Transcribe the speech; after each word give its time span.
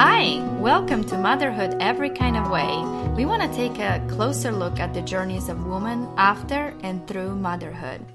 Hi, 0.00 0.38
welcome 0.60 1.02
to 1.06 1.18
Motherhood 1.18 1.76
Every 1.80 2.08
Kind 2.08 2.36
of 2.36 2.48
Way. 2.52 2.84
We 3.16 3.24
want 3.24 3.42
to 3.42 3.52
take 3.52 3.80
a 3.80 4.00
closer 4.08 4.52
look 4.52 4.78
at 4.78 4.94
the 4.94 5.02
journeys 5.02 5.48
of 5.48 5.66
women 5.66 6.08
after 6.16 6.72
and 6.84 7.04
through 7.08 7.34
motherhood. 7.34 8.06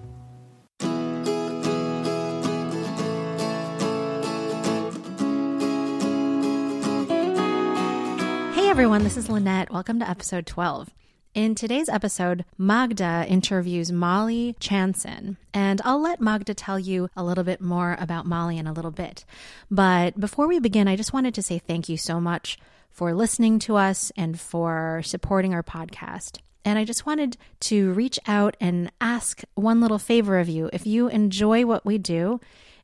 Hey 8.55 8.69
everyone, 8.69 9.03
this 9.03 9.17
is 9.17 9.27
Lynette. 9.27 9.69
Welcome 9.69 9.99
to 9.99 10.09
episode 10.09 10.45
12. 10.45 10.89
In 11.33 11.55
today's 11.55 11.89
episode, 11.89 12.45
Magda 12.59 13.25
interviews 13.27 13.91
Molly 13.91 14.55
Chanson, 14.59 15.37
and 15.51 15.81
I'll 15.83 15.99
let 15.99 16.21
Magda 16.21 16.53
tell 16.53 16.77
you 16.77 17.09
a 17.15 17.23
little 17.23 17.43
bit 17.43 17.59
more 17.59 17.97
about 17.99 18.27
Molly 18.27 18.59
in 18.59 18.67
a 18.67 18.71
little 18.71 18.91
bit. 18.91 19.25
But 19.71 20.19
before 20.19 20.47
we 20.47 20.59
begin, 20.59 20.87
I 20.87 20.95
just 20.95 21.11
wanted 21.11 21.33
to 21.33 21.41
say 21.41 21.57
thank 21.57 21.89
you 21.89 21.97
so 21.97 22.21
much 22.21 22.59
for 22.91 23.15
listening 23.15 23.57
to 23.59 23.77
us 23.77 24.11
and 24.15 24.39
for 24.39 25.01
supporting 25.03 25.55
our 25.55 25.63
podcast. 25.63 26.37
And 26.63 26.77
I 26.77 26.85
just 26.85 27.07
wanted 27.07 27.35
to 27.61 27.93
reach 27.93 28.19
out 28.27 28.55
and 28.61 28.91
ask 29.01 29.41
one 29.55 29.81
little 29.81 29.97
favor 29.97 30.37
of 30.37 30.47
you. 30.47 30.69
If 30.71 30.85
you 30.85 31.07
enjoy 31.07 31.65
what 31.65 31.83
we 31.83 31.97
do 31.97 32.41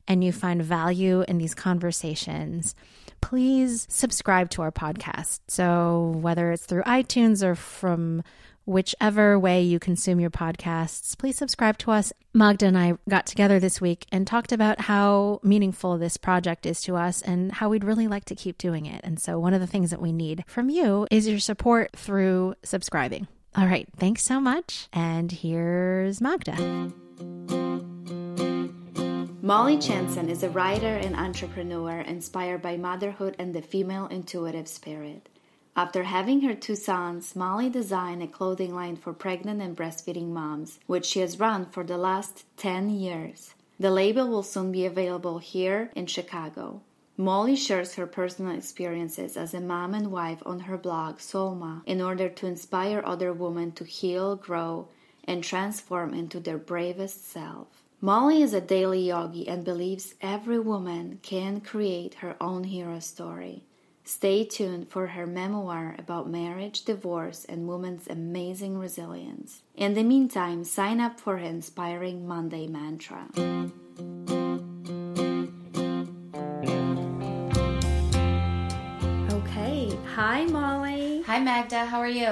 and 0.08 0.24
you 0.24 0.32
find 0.32 0.60
value 0.60 1.24
in 1.28 1.38
these 1.38 1.54
conversations, 1.54 2.74
please 3.20 3.86
subscribe 3.90 4.50
to 4.50 4.62
our 4.62 4.72
podcast. 4.72 5.40
So, 5.48 6.14
whether 6.16 6.52
it's 6.52 6.66
through 6.66 6.82
iTunes 6.82 7.42
or 7.42 7.54
from 7.54 8.22
whichever 8.64 9.38
way 9.38 9.62
you 9.62 9.78
consume 9.78 10.20
your 10.20 10.30
podcasts, 10.30 11.16
please 11.18 11.36
subscribe 11.36 11.78
to 11.78 11.90
us. 11.90 12.12
Magda 12.32 12.66
and 12.66 12.78
I 12.78 12.94
got 13.08 13.26
together 13.26 13.58
this 13.58 13.80
week 13.80 14.06
and 14.12 14.26
talked 14.26 14.52
about 14.52 14.82
how 14.82 15.40
meaningful 15.42 15.98
this 15.98 16.16
project 16.16 16.66
is 16.66 16.80
to 16.82 16.96
us 16.96 17.22
and 17.22 17.50
how 17.52 17.68
we'd 17.68 17.84
really 17.84 18.06
like 18.06 18.24
to 18.26 18.36
keep 18.36 18.58
doing 18.58 18.86
it. 18.86 19.00
And 19.02 19.20
so, 19.20 19.38
one 19.38 19.54
of 19.54 19.60
the 19.60 19.66
things 19.66 19.90
that 19.90 20.00
we 20.00 20.12
need 20.12 20.44
from 20.46 20.70
you 20.70 21.06
is 21.10 21.28
your 21.28 21.40
support 21.40 21.92
through 21.96 22.54
subscribing. 22.62 23.26
All 23.56 23.66
right, 23.66 23.88
thanks 23.96 24.22
so 24.22 24.40
much. 24.40 24.88
And 24.92 25.32
here's 25.32 26.20
Magda. 26.20 26.90
Molly 29.50 29.78
Chanson 29.78 30.28
is 30.30 30.44
a 30.44 30.48
writer 30.48 30.94
and 30.94 31.16
entrepreneur 31.16 32.02
inspired 32.02 32.62
by 32.62 32.76
motherhood 32.76 33.34
and 33.36 33.52
the 33.52 33.60
female 33.60 34.06
intuitive 34.06 34.68
spirit. 34.68 35.28
After 35.74 36.04
having 36.04 36.42
her 36.42 36.54
two 36.54 36.76
sons, 36.76 37.34
Molly 37.34 37.68
designed 37.68 38.22
a 38.22 38.28
clothing 38.28 38.72
line 38.72 38.94
for 38.94 39.12
pregnant 39.12 39.60
and 39.60 39.76
breastfeeding 39.76 40.28
moms, 40.28 40.78
which 40.86 41.04
she 41.04 41.18
has 41.18 41.40
run 41.40 41.66
for 41.66 41.82
the 41.82 41.98
last 41.98 42.44
10 42.58 42.90
years. 42.90 43.54
The 43.80 43.90
label 43.90 44.28
will 44.28 44.44
soon 44.44 44.70
be 44.70 44.86
available 44.86 45.40
here 45.40 45.90
in 45.96 46.06
Chicago. 46.06 46.82
Molly 47.16 47.56
shares 47.56 47.96
her 47.96 48.06
personal 48.06 48.56
experiences 48.56 49.36
as 49.36 49.52
a 49.52 49.60
mom 49.60 49.94
and 49.94 50.12
wife 50.12 50.44
on 50.46 50.60
her 50.60 50.78
blog 50.78 51.18
Soulma 51.18 51.82
in 51.86 52.00
order 52.00 52.28
to 52.28 52.46
inspire 52.46 53.02
other 53.04 53.32
women 53.32 53.72
to 53.72 53.82
heal, 53.82 54.36
grow, 54.36 54.86
and 55.24 55.42
transform 55.42 56.14
into 56.14 56.38
their 56.38 56.56
bravest 56.56 57.28
self. 57.28 57.79
Molly 58.02 58.40
is 58.40 58.54
a 58.54 58.62
daily 58.62 59.08
yogi 59.08 59.46
and 59.46 59.62
believes 59.62 60.14
every 60.22 60.58
woman 60.58 61.18
can 61.20 61.60
create 61.60 62.14
her 62.14 62.34
own 62.40 62.64
hero 62.64 62.98
story. 62.98 63.62
Stay 64.04 64.42
tuned 64.42 64.88
for 64.88 65.08
her 65.08 65.26
memoir 65.26 65.94
about 65.98 66.26
marriage, 66.26 66.86
divorce, 66.86 67.44
and 67.44 67.68
women's 67.68 68.08
amazing 68.08 68.78
resilience. 68.78 69.60
In 69.76 69.92
the 69.92 70.02
meantime, 70.02 70.64
sign 70.64 70.98
up 70.98 71.20
for 71.20 71.36
her 71.36 71.44
inspiring 71.44 72.26
Monday 72.26 72.66
mantra. 72.66 73.28
Okay. 79.30 79.94
Hi, 80.14 80.46
Molly. 80.46 81.20
Hi, 81.26 81.38
Magda. 81.38 81.84
How 81.84 81.98
are 81.98 82.08
you? 82.08 82.28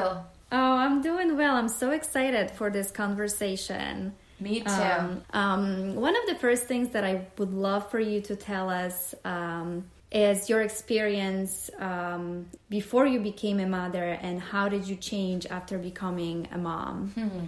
Oh, 0.51 0.79
I'm 0.79 1.03
doing 1.03 1.37
well. 1.37 1.57
I'm 1.57 1.69
so 1.69 1.91
excited 1.91 2.51
for 2.51 2.71
this 2.71 2.91
conversation. 2.91 4.15
Me 4.41 4.61
too. 4.61 4.71
Um, 4.71 5.23
um, 5.33 5.95
one 5.95 6.17
of 6.17 6.27
the 6.27 6.35
first 6.37 6.65
things 6.65 6.91
that 6.91 7.05
I 7.05 7.27
would 7.39 7.53
love 7.53 7.91
for 7.91 7.99
you 7.99 8.21
to 8.23 8.37
tell 8.37 8.71
us 8.71 9.15
um, 9.25 9.85
is 10.13 10.49
your 10.49 10.63
experience 10.63 11.71
um, 11.79 12.47
before 12.71 13.07
you 13.07 13.21
became 13.21 13.61
a 13.61 13.67
mother 13.67 14.19
and 14.23 14.41
how 14.41 14.69
did 14.69 14.87
you 14.87 14.97
change 14.97 15.47
after 15.47 15.79
becoming 15.79 16.49
a 16.53 16.59
mom? 16.59 17.11
Hmm. 17.15 17.47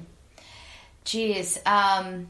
Geez. 1.04 1.58
Um, 1.64 2.28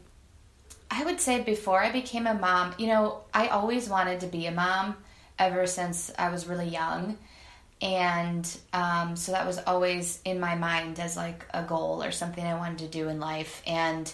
I 0.91 1.05
would 1.05 1.21
say 1.21 1.43
before 1.43 1.83
I 1.83 1.91
became 1.91 2.27
a 2.27 2.35
mom, 2.35 2.75
you 2.79 2.87
know, 2.87 3.21
I 3.33 3.49
always 3.49 3.89
wanted 3.89 4.21
to 4.21 4.27
be 4.27 4.47
a 4.47 4.53
mom 4.53 4.97
ever 5.39 5.67
since 5.67 6.13
I 6.19 6.31
was 6.31 6.47
really 6.47 6.69
young. 6.69 7.17
And 7.83 8.47
um, 8.73 9.17
so 9.17 9.33
that 9.33 9.47
was 9.47 9.59
always 9.67 10.21
in 10.25 10.39
my 10.39 10.55
mind 10.55 11.01
as 11.01 11.17
like 11.17 11.47
a 11.55 11.63
goal 11.63 12.03
or 12.03 12.11
something 12.11 12.45
I 12.45 12.55
wanted 12.55 12.79
to 12.81 12.89
do 12.89 13.09
in 13.09 13.21
life. 13.21 13.63
And 13.67 14.13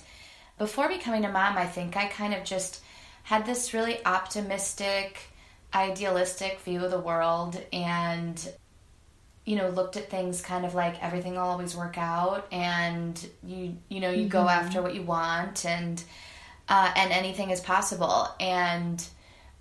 before 0.59 0.89
becoming 0.89 1.25
a 1.25 1.33
mom, 1.33 1.57
I 1.59 1.67
think 1.67 1.97
I 1.97 2.07
kind 2.07 2.35
of 2.35 2.45
just 2.45 2.81
had 3.23 3.45
this 3.45 3.75
really 3.75 4.05
optimistic, 4.05 5.19
idealistic 5.75 6.61
view 6.61 6.85
of 6.85 6.91
the 6.91 7.01
world 7.01 7.61
and 7.73 8.49
you 9.45 9.57
know 9.57 9.69
looked 9.69 9.97
at 9.97 10.11
things 10.11 10.43
kind 10.43 10.67
of 10.67 10.75
like 10.75 11.03
everything 11.03 11.35
will 11.35 11.41
always 11.41 11.75
work 11.77 11.97
out 11.97 12.47
and 12.53 13.29
you 13.45 13.77
you 13.89 14.01
know 14.01 14.11
you 14.11 14.23
mm-hmm. 14.23 14.29
go 14.29 14.49
after 14.49 14.83
what 14.83 14.95
you 14.95 15.03
want 15.03 15.65
and 15.65 16.03
uh, 16.69 16.93
and 16.97 17.13
anything 17.13 17.51
is 17.51 17.61
possible 17.61 18.29
and 18.41 19.07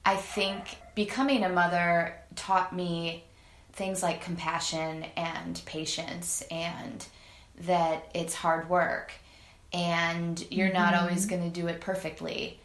i 0.06 0.16
think 0.16 0.78
becoming 0.96 1.44
a 1.44 1.50
mother 1.50 2.16
taught 2.36 2.76
me 2.76 3.24
things 3.74 4.02
like 4.02 4.22
compassion 4.22 5.06
and 5.16 5.62
patience 5.66 6.44
and 6.50 7.06
that 7.62 8.10
it's 8.16 8.34
hard 8.34 8.68
work 8.70 9.12
and 9.76 10.44
you're 10.50 10.70
mm-hmm. 10.70 10.78
not 10.78 10.94
always 10.96 11.26
going 11.26 11.44
to 11.44 11.50
do 11.50 11.68
it 11.68 11.82
perfectly. 11.82 12.60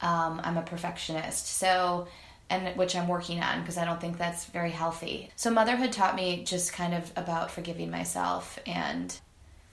Um, 0.00 0.40
I'm 0.42 0.56
a 0.56 0.62
perfectionist, 0.62 1.46
so 1.46 2.08
and 2.50 2.76
which 2.76 2.94
I'm 2.94 3.08
working 3.08 3.40
on 3.40 3.60
because 3.60 3.78
I 3.78 3.84
don't 3.84 4.00
think 4.00 4.18
that's 4.18 4.46
very 4.46 4.70
healthy. 4.70 5.30
So 5.36 5.50
motherhood 5.50 5.92
taught 5.92 6.14
me 6.14 6.44
just 6.44 6.72
kind 6.72 6.94
of 6.94 7.10
about 7.16 7.50
forgiving 7.50 7.90
myself 7.90 8.58
and 8.66 9.16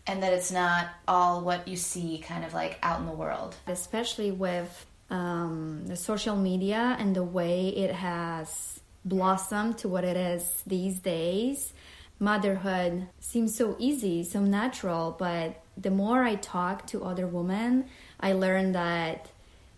and 0.07 0.23
that 0.23 0.33
it's 0.33 0.51
not 0.51 0.87
all 1.07 1.41
what 1.41 1.67
you 1.67 1.77
see 1.77 2.17
kind 2.17 2.43
of 2.43 2.53
like 2.53 2.79
out 2.81 2.99
in 2.99 3.05
the 3.05 3.11
world, 3.11 3.55
especially 3.67 4.31
with 4.31 4.85
um, 5.09 5.83
the 5.85 5.95
social 5.95 6.35
media 6.35 6.95
and 6.99 7.15
the 7.15 7.23
way 7.23 7.69
it 7.69 7.91
has 7.91 8.79
blossomed 9.05 9.77
to 9.79 9.87
what 9.87 10.03
it 10.03 10.17
is 10.17 10.63
these 10.65 10.99
days. 10.99 11.73
Motherhood 12.19 13.07
seems 13.19 13.55
so 13.55 13.75
easy, 13.79 14.23
so 14.23 14.41
natural, 14.41 15.15
but 15.17 15.61
the 15.81 15.91
more 15.91 16.23
I 16.23 16.35
talk 16.35 16.87
to 16.87 17.03
other 17.03 17.27
women, 17.27 17.85
I 18.19 18.33
learn 18.33 18.73
that 18.73 19.27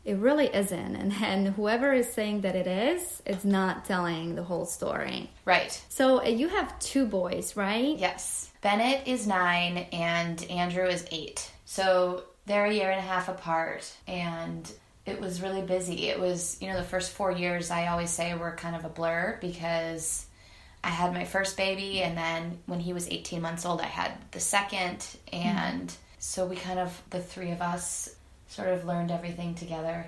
it 0.06 0.18
really 0.18 0.47
isn't. 0.53 0.96
And 0.96 1.12
then 1.19 1.46
whoever 1.47 1.94
is 1.94 2.12
saying 2.12 2.41
that 2.41 2.56
it 2.56 2.68
is, 2.68 3.22
it's 3.25 3.46
not 3.46 3.86
telling 3.86 4.36
the 4.36 4.44
whole 4.44 4.66
story. 4.66 5.30
Right. 5.46 5.81
So 5.90 6.22
uh, 6.22 6.28
you 6.28 6.50
have 6.50 6.78
two 6.80 7.06
boys, 7.06 7.56
right? 7.56 7.97
Yes. 7.97 8.52
Bennett 8.62 9.08
is 9.08 9.28
nine 9.28 9.88
and 9.92 10.44
Andrew 10.50 10.86
is 10.86 11.06
eight. 11.12 11.52
So 11.66 12.24
they're 12.46 12.66
a 12.66 12.74
year 12.74 12.92
and 12.92 13.00
a 13.00 13.03
half 13.03 13.30
apart. 13.30 13.92
And 14.08 14.69
it 15.06 15.19
was 15.19 15.42
really 15.42 15.62
busy. 15.62 16.09
It 16.09 16.19
was, 16.19 16.58
you 16.62 16.69
know, 16.69 16.78
the 16.78 16.84
first 16.84 17.12
four 17.12 17.31
years 17.31 17.72
I 17.72 17.88
always 17.88 18.09
say 18.09 18.34
were 18.36 18.52
kind 18.52 18.75
of 18.75 18.86
a 18.86 18.90
blur 18.90 19.38
because 19.42 20.25
I 20.83 20.89
had 20.89 21.13
my 21.13 21.23
first 21.23 21.55
baby, 21.55 22.01
and 22.01 22.17
then 22.17 22.59
when 22.66 22.79
he 22.79 22.91
was 22.91 23.07
18 23.07 23.41
months 23.41 23.66
old, 23.66 23.79
I 23.79 23.85
had 23.85 24.11
the 24.31 24.39
second. 24.39 25.05
And 25.31 25.88
mm-hmm. 25.88 25.95
so 26.19 26.45
we 26.45 26.55
kind 26.55 26.79
of, 26.79 27.01
the 27.09 27.21
three 27.21 27.51
of 27.51 27.61
us, 27.61 28.13
sort 28.47 28.69
of 28.69 28.85
learned 28.85 29.09
everything 29.09 29.55
together. 29.55 30.05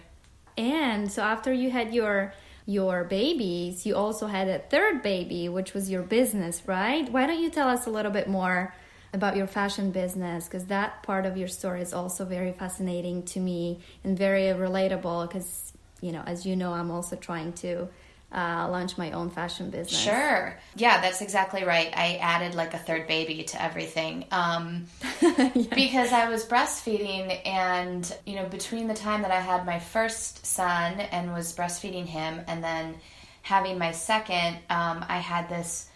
And 0.58 1.12
so 1.12 1.22
after 1.22 1.52
you 1.52 1.72
had 1.72 1.94
your 1.94 2.34
your 2.68 3.04
babies, 3.04 3.86
you 3.86 3.96
also 3.96 4.26
had 4.26 4.48
a 4.48 4.58
third 4.58 5.04
baby, 5.04 5.48
which 5.50 5.76
was 5.76 5.90
your 5.92 6.02
business, 6.02 6.64
right? 6.66 7.08
Why 7.12 7.28
don't 7.28 7.40
you 7.40 7.52
tell 7.52 7.70
us 7.70 7.86
a 7.86 7.92
little 7.92 8.12
bit 8.12 8.28
more 8.28 8.74
about 9.14 9.36
your 9.36 9.46
fashion 9.46 9.92
business? 9.92 10.46
Because 10.46 10.66
that 10.66 11.04
part 11.04 11.28
of 11.28 11.38
your 11.38 11.48
story 11.48 11.82
is 11.82 11.94
also 11.94 12.26
very 12.26 12.54
fascinating 12.54 13.22
to 13.24 13.40
me 13.40 13.82
and 14.04 14.18
very 14.18 14.46
relatable. 14.46 15.28
Because 15.28 15.74
you 16.02 16.12
know, 16.12 16.24
as 16.26 16.46
you 16.46 16.56
know, 16.56 16.74
I'm 16.74 16.92
also 16.92 17.16
trying 17.16 17.54
to 17.54 17.88
uh, 18.32 18.68
launch 18.70 18.98
my 18.98 19.12
own 19.12 19.30
fashion 19.30 19.70
business. 19.70 19.98
Sure. 19.98 20.58
Yeah, 20.76 21.00
that's 21.00 21.22
exactly 21.22 21.64
right. 21.64 21.92
I 21.96 22.16
added 22.16 22.54
like 22.54 22.74
a 22.74 22.78
third 22.78 23.08
baby 23.08 23.44
to 23.44 23.62
everything 23.62 24.26
um, 24.32 24.88
yeah. 25.22 25.52
because 25.74 26.12
I 26.12 26.28
was 26.30 26.46
breastfeeding, 26.46 27.40
and 27.46 28.18
you 28.26 28.36
know, 28.36 28.46
between 28.48 28.88
the 28.88 28.94
time 28.94 29.22
that 29.22 29.32
I 29.32 29.40
had 29.40 29.66
my 29.66 29.80
first 29.80 30.46
son 30.46 31.00
and 31.00 31.34
was 31.34 31.56
breastfeeding 31.56 32.06
him, 32.06 32.42
and 32.48 32.64
then 32.64 32.96
having 33.42 33.78
my 33.78 33.92
second, 33.92 34.58
um, 34.70 35.06
I 35.08 35.20
had 35.20 35.48
this 35.48 35.88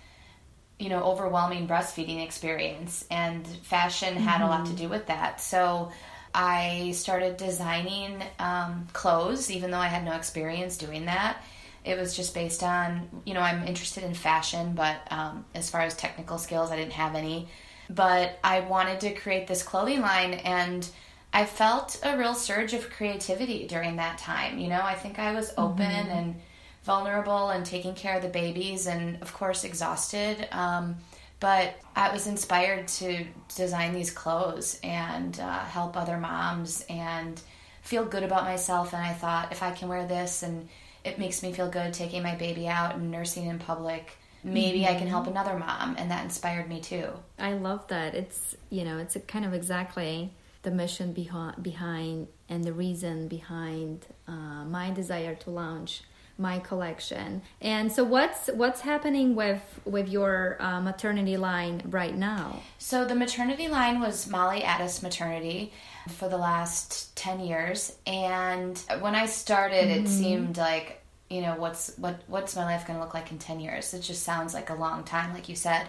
you 0.77 0.87
know 0.87 1.03
overwhelming 1.03 1.67
breastfeeding 1.67 2.23
experience, 2.23 3.05
and 3.11 3.45
fashion 3.63 4.15
had 4.15 4.35
mm-hmm. 4.35 4.43
a 4.43 4.47
lot 4.47 4.65
to 4.67 4.71
mm-hmm. 4.71 4.83
do 4.83 4.89
with 4.89 5.07
that. 5.07 5.41
So. 5.41 5.91
I 6.31 6.91
started 6.91 7.37
designing 7.37 8.21
um, 8.37 8.87
clothes, 8.93 9.49
even 9.49 9.71
though 9.71 9.79
I 9.79 9.87
had 9.87 10.05
no 10.05 10.11
experience 10.11 10.77
doing 10.77 11.05
that 11.05 11.43
It 11.83 11.97
was 11.97 12.15
just 12.15 12.33
based 12.33 12.63
on, 12.63 13.09
you 13.25 13.33
know, 13.33 13.41
I'm 13.41 13.67
interested 13.67 14.03
in 14.03 14.13
fashion, 14.13 14.73
but 14.75 14.97
um, 15.11 15.45
as 15.55 15.69
far 15.69 15.81
as 15.81 15.95
technical 15.95 16.37
skills, 16.37 16.71
I 16.71 16.75
didn't 16.75 16.93
have 16.93 17.15
any. 17.15 17.47
But 17.89 18.37
I 18.43 18.59
wanted 18.61 18.99
to 19.01 19.13
create 19.13 19.47
this 19.47 19.63
clothing 19.63 20.01
line, 20.01 20.33
and 20.33 20.87
I 21.33 21.45
felt 21.45 21.99
a 22.03 22.17
real 22.17 22.35
surge 22.35 22.73
of 22.73 22.89
creativity 22.89 23.67
during 23.67 23.95
that 23.95 24.17
time. 24.17 24.59
You 24.59 24.69
know, 24.69 24.81
I 24.81 24.95
think 24.95 25.19
I 25.19 25.33
was 25.33 25.51
open 25.57 25.85
mm-hmm. 25.85 26.09
and 26.11 26.35
vulnerable 26.83 27.49
and 27.49 27.65
taking 27.65 27.95
care 27.95 28.15
of 28.15 28.21
the 28.21 28.29
babies, 28.29 28.87
and 28.87 29.21
of 29.21 29.33
course, 29.33 29.63
exhausted. 29.63 30.47
Um, 30.51 30.97
but 31.39 31.75
I 31.95 32.11
was 32.11 32.27
inspired 32.27 32.87
to 32.99 33.25
design 33.55 33.93
these 33.93 34.11
clothes 34.11 34.79
and 34.83 35.39
uh, 35.39 35.59
help 35.59 35.95
other 35.95 36.17
moms 36.17 36.85
and 36.89 37.41
feel 37.81 38.05
good 38.05 38.23
about 38.23 38.43
myself. 38.43 38.93
And 38.93 39.01
I 39.01 39.13
thought, 39.13 39.51
if 39.51 39.63
I 39.63 39.71
can 39.71 39.87
wear 39.87 40.05
this 40.05 40.43
and 40.43 40.67
it 41.09 41.19
makes 41.19 41.43
me 41.43 41.51
feel 41.51 41.69
good 41.69 41.93
taking 41.93 42.23
my 42.23 42.35
baby 42.35 42.67
out 42.67 42.95
and 42.95 43.11
nursing 43.11 43.47
in 43.47 43.59
public, 43.59 44.17
maybe 44.43 44.81
mm-hmm. 44.81 44.95
I 44.95 44.99
can 44.99 45.07
help 45.07 45.23
mm-hmm. 45.23 45.31
another 45.31 45.57
mom. 45.57 45.95
And 45.97 46.11
that 46.11 46.23
inspired 46.23 46.69
me 46.69 46.79
too. 46.79 47.09
I 47.37 47.53
love 47.53 47.87
that. 47.87 48.15
It's, 48.15 48.55
you 48.69 48.83
know, 48.83 48.97
it's 48.97 49.17
kind 49.27 49.45
of 49.45 49.53
exactly 49.53 50.31
the 50.61 50.71
mission 50.71 51.13
behind, 51.13 51.61
behind 51.63 52.27
and 52.47 52.63
the 52.63 52.73
reason 52.73 53.27
behind 53.27 54.05
uh, 54.27 54.65
my 54.65 54.91
desire 54.91 55.35
to 55.35 55.49
launch 55.49 56.03
my 56.39 56.57
collection. 56.59 57.41
And 57.61 57.91
so, 57.91 58.03
what's 58.03 58.47
what's 58.47 58.81
happening 58.81 59.35
with 59.35 59.61
with 59.85 60.07
your 60.07 60.57
uh, 60.59 60.79
maternity 60.79 61.37
line 61.37 61.83
right 61.85 62.15
now? 62.15 62.61
So 62.77 63.05
the 63.05 63.15
maternity 63.15 63.67
line 63.67 63.99
was 63.99 64.27
Molly 64.27 64.63
Addis 64.63 65.03
Maternity 65.03 65.73
for 66.07 66.29
the 66.29 66.37
last 66.37 67.15
ten 67.15 67.41
years, 67.41 67.95
and 68.07 68.81
when 69.01 69.15
I 69.15 69.25
started, 69.25 69.89
mm-hmm. 69.89 70.05
it 70.05 70.07
seemed 70.07 70.57
like 70.57 70.98
you 71.29 71.41
know 71.41 71.55
what's 71.55 71.95
what 71.97 72.21
what's 72.27 72.55
my 72.55 72.65
life 72.65 72.87
going 72.87 72.97
to 72.97 73.03
look 73.03 73.13
like 73.13 73.31
in 73.31 73.37
ten 73.37 73.59
years? 73.59 73.93
It 73.93 74.01
just 74.01 74.23
sounds 74.23 74.53
like 74.53 74.69
a 74.69 74.75
long 74.75 75.03
time, 75.03 75.33
like 75.33 75.49
you 75.49 75.55
said. 75.55 75.87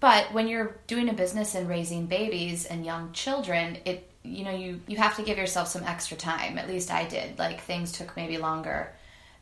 But 0.00 0.32
when 0.32 0.48
you're 0.48 0.76
doing 0.88 1.08
a 1.08 1.12
business 1.12 1.54
and 1.54 1.68
raising 1.68 2.06
babies 2.06 2.66
and 2.66 2.84
young 2.84 3.12
children, 3.12 3.78
it 3.84 4.10
you 4.24 4.44
know 4.44 4.50
you 4.50 4.80
you 4.86 4.96
have 4.96 5.16
to 5.16 5.22
give 5.22 5.38
yourself 5.38 5.68
some 5.68 5.84
extra 5.84 6.16
time. 6.16 6.58
At 6.58 6.68
least 6.68 6.90
I 6.90 7.04
did. 7.04 7.38
Like 7.38 7.60
things 7.60 7.92
took 7.92 8.16
maybe 8.16 8.38
longer 8.38 8.92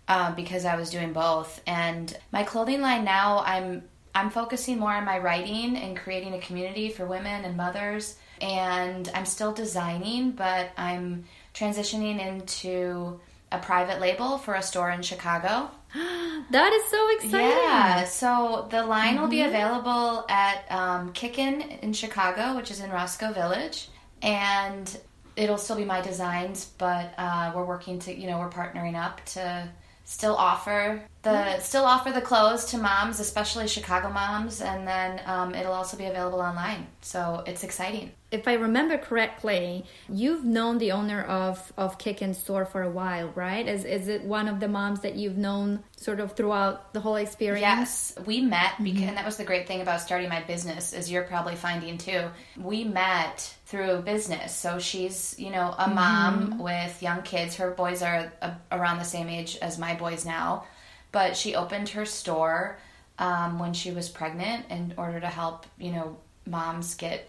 um, 0.09 0.35
because 0.35 0.65
I 0.65 0.77
was 0.77 0.91
doing 0.91 1.13
both. 1.13 1.63
And 1.67 2.15
my 2.33 2.43
clothing 2.43 2.83
line 2.83 3.05
now, 3.05 3.39
I'm 3.47 3.85
I'm 4.15 4.29
focusing 4.29 4.79
more 4.79 4.93
on 4.93 5.05
my 5.05 5.19
writing 5.19 5.77
and 5.77 5.97
creating 5.97 6.35
a 6.35 6.41
community 6.41 6.91
for 6.91 7.07
women 7.07 7.45
and 7.45 7.57
mothers. 7.57 8.17
And 8.41 9.09
I'm 9.15 9.27
still 9.27 9.53
designing, 9.53 10.33
but 10.33 10.71
I'm 10.77 11.25
transitioning 11.55 12.21
into 12.21 13.21
a 13.53 13.59
private 13.59 14.01
label 14.01 14.39
for 14.39 14.55
a 14.55 14.63
store 14.63 14.91
in 14.91 15.03
Chicago. 15.03 15.71
that 15.95 16.73
is 16.73 16.91
so 16.91 17.09
exciting. 17.17 17.49
Yeah. 17.49 18.05
So 18.05 18.69
the 18.71 18.85
line 18.85 19.15
mm-hmm. 19.15 19.23
will 19.23 19.29
be 19.29 19.39
mm-hmm. 19.39 19.49
available 19.49 20.25
at 20.29 20.65
um, 20.71 21.13
Kickin 21.13 21.81
in 21.81 21.93
Chicago, 21.93 22.57
which 22.57 22.71
is 22.71 22.81
in 22.81 22.91
Roscoe 22.91 23.33
Village. 23.33 23.89
And 24.23 24.99
it'll 25.37 25.59
still 25.59 25.77
be 25.77 25.85
my 25.85 26.01
designs, 26.01 26.71
but 26.79 27.13
uh, 27.17 27.53
we're 27.55 27.65
working 27.65 27.99
to, 28.01 28.15
you 28.15 28.29
know, 28.29 28.39
we're 28.39 28.51
partnering 28.51 28.95
up 28.95 29.25
to 29.27 29.69
still 30.05 30.35
offer 30.35 31.03
the 31.23 31.61
still 31.61 31.85
offer 31.85 32.13
the 32.13 32.23
clothes 32.23 32.65
to 32.67 32.79
moms, 32.79 33.21
especially 33.21 33.69
Chicago 33.69 34.09
moms, 34.11 34.63
and 34.63 34.89
then 34.89 35.21
um, 35.27 35.55
it'll 35.55 35.73
also 35.73 35.97
be 35.99 36.07
available 36.07 36.41
online. 36.41 36.87
So 37.03 37.45
it's 37.47 37.63
exciting. 37.63 38.13
If 38.31 38.49
I 38.49 38.55
remember 38.55 38.97
correctly, 38.97 39.85
you've 40.09 40.45
known 40.45 40.79
the 40.79 40.93
owner 40.93 41.23
of 41.23 41.73
of 41.77 41.99
Kickin 41.99 42.35
store 42.35 42.65
for 42.65 42.81
a 42.83 42.91
while, 42.91 43.29
right? 43.35 43.67
Is 43.67 43.85
is 43.85 44.09
it 44.09 44.25
one 44.25 44.49
of 44.49 44.61
the 44.61 44.69
moms 44.69 45.01
that 45.01 45.17
you've 45.17 45.37
known 45.37 45.85
sort 45.97 46.21
of 46.21 46.37
throughout 46.37 46.95
the 46.95 47.01
whole 47.01 47.17
experience? 47.17 47.61
Yes, 47.61 48.15
we 48.25 48.41
met 48.41 48.73
because, 48.79 49.01
mm-hmm. 49.01 49.09
and 49.09 49.17
that 49.19 49.27
was 49.27 49.37
the 49.37 49.45
great 49.45 49.67
thing 49.67 49.83
about 49.83 50.01
starting 50.01 50.31
my 50.31 50.43
business, 50.43 50.95
as 50.95 51.11
you're 51.11 51.25
probably 51.25 51.57
finding 51.57 51.99
too. 51.99 52.31
We 52.57 52.85
met 52.85 53.55
through 53.67 54.03
business. 54.03 54.55
So 54.57 54.79
she's, 54.79 55.35
you 55.39 55.51
know, 55.51 55.75
a 55.77 55.89
mom 55.91 56.53
mm-hmm. 56.53 56.59
with 56.63 57.03
young 57.03 57.21
kids. 57.23 57.57
Her 57.57 57.73
boys 57.73 58.01
are 58.01 58.33
a, 58.41 58.57
around 58.73 58.99
the 58.99 59.05
same 59.05 59.29
age 59.29 59.59
as 59.61 59.79
my 59.79 59.95
boys 59.95 60.25
now 60.25 60.65
but 61.13 61.37
she 61.37 61.55
opened 61.55 61.91
her 61.91 62.05
store 62.05 62.79
um, 63.19 63.59
when 63.59 63.73
she 63.73 63.91
was 63.93 64.09
pregnant 64.09 64.67
in 64.71 64.95
order 64.97 65.21
to 65.21 65.27
help, 65.27 65.67
you 65.79 65.93
know, 65.93 66.17
moms 66.47 66.95
get 66.95 67.29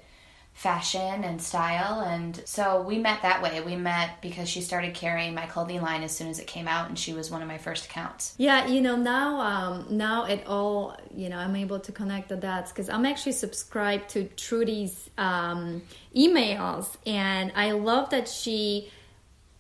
fashion 0.54 1.24
and 1.24 1.42
style. 1.42 2.02
And 2.02 2.42
so 2.46 2.82
we 2.82 2.98
met 2.98 3.22
that 3.22 3.42
way. 3.42 3.62
We 3.62 3.76
met 3.76 4.22
because 4.22 4.50
she 4.50 4.62
started 4.62 4.94
carrying 4.94 5.34
my 5.34 5.46
clothing 5.46 5.82
line 5.82 6.04
as 6.04 6.16
soon 6.16 6.28
as 6.28 6.40
it 6.40 6.48
came 6.48 6.68
out, 6.68 6.90
and 6.90 7.00
she 7.00 7.14
was 7.14 7.32
one 7.32 7.42
of 7.42 7.48
my 7.48 7.58
first 7.58 7.86
accounts. 7.86 8.36
Yeah, 8.38 8.68
you 8.68 8.82
know, 8.82 8.96
now 8.96 9.40
um, 9.40 9.88
now 9.90 10.26
it 10.26 10.46
all, 10.48 10.98
you 11.16 11.30
know, 11.30 11.38
I'm 11.38 11.56
able 11.56 11.80
to 11.80 11.92
connect 11.92 12.30
the 12.30 12.36
dots 12.36 12.72
because 12.72 12.90
I'm 12.90 13.06
actually 13.06 13.32
subscribed 13.34 14.10
to 14.10 14.26
Trudy's 14.36 15.10
um, 15.18 15.82
emails, 16.16 16.96
and 17.06 17.52
I 17.56 17.72
love 17.72 18.10
that 18.12 18.28
she 18.28 18.92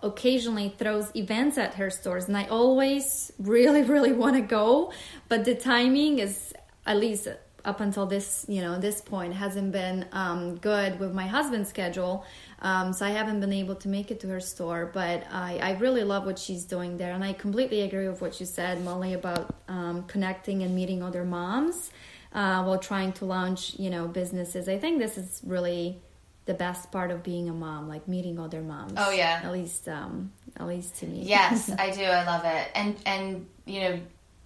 occasionally 0.03 0.73
throws 0.77 1.11
events 1.15 1.57
at 1.57 1.75
her 1.75 1.89
stores 1.89 2.27
and 2.27 2.37
i 2.37 2.45
always 2.45 3.31
really 3.39 3.81
really 3.95 4.11
want 4.11 4.35
to 4.35 4.41
go 4.41 4.91
but 5.29 5.45
the 5.45 5.55
timing 5.55 6.19
is 6.19 6.53
at 6.85 6.97
least 6.97 7.27
up 7.63 7.79
until 7.79 8.07
this 8.07 8.45
you 8.49 8.61
know 8.61 8.79
this 8.79 9.01
point 9.01 9.33
hasn't 9.33 9.71
been 9.71 10.03
um, 10.13 10.55
good 10.57 10.99
with 10.99 11.13
my 11.13 11.27
husband's 11.27 11.69
schedule 11.69 12.25
um, 12.63 12.91
so 12.91 13.05
i 13.05 13.09
haven't 13.09 13.39
been 13.39 13.53
able 13.53 13.75
to 13.75 13.87
make 13.87 14.09
it 14.09 14.19
to 14.19 14.27
her 14.27 14.39
store 14.39 14.89
but 14.91 15.23
I, 15.31 15.59
I 15.61 15.71
really 15.73 16.03
love 16.03 16.25
what 16.25 16.39
she's 16.39 16.65
doing 16.65 16.97
there 16.97 17.13
and 17.13 17.23
i 17.23 17.33
completely 17.33 17.81
agree 17.81 18.07
with 18.07 18.19
what 18.19 18.39
you 18.39 18.47
said 18.47 18.83
molly 18.83 19.13
about 19.13 19.53
um, 19.67 20.03
connecting 20.03 20.63
and 20.63 20.75
meeting 20.75 21.03
other 21.03 21.23
moms 21.23 21.91
uh, 22.33 22.63
while 22.63 22.79
trying 22.79 23.11
to 23.13 23.25
launch 23.25 23.77
you 23.77 23.89
know 23.89 24.07
businesses. 24.07 24.69
I 24.69 24.77
think 24.77 24.99
this 24.99 25.17
is 25.17 25.41
really 25.45 25.99
the 26.45 26.53
best 26.53 26.91
part 26.91 27.11
of 27.11 27.23
being 27.23 27.49
a 27.49 27.53
mom, 27.53 27.87
like 27.87 28.07
meeting 28.07 28.39
other 28.39 28.61
moms. 28.61 28.93
Oh 28.97 29.11
yeah, 29.11 29.41
at 29.43 29.51
least 29.51 29.87
um, 29.87 30.31
at 30.57 30.67
least 30.67 30.95
to 30.97 31.05
me. 31.05 31.23
Yes, 31.23 31.69
I 31.79 31.91
do. 31.91 32.03
I 32.03 32.25
love 32.25 32.45
it. 32.45 32.67
And 32.73 32.95
and 33.05 33.47
you 33.65 33.81
know, 33.81 33.99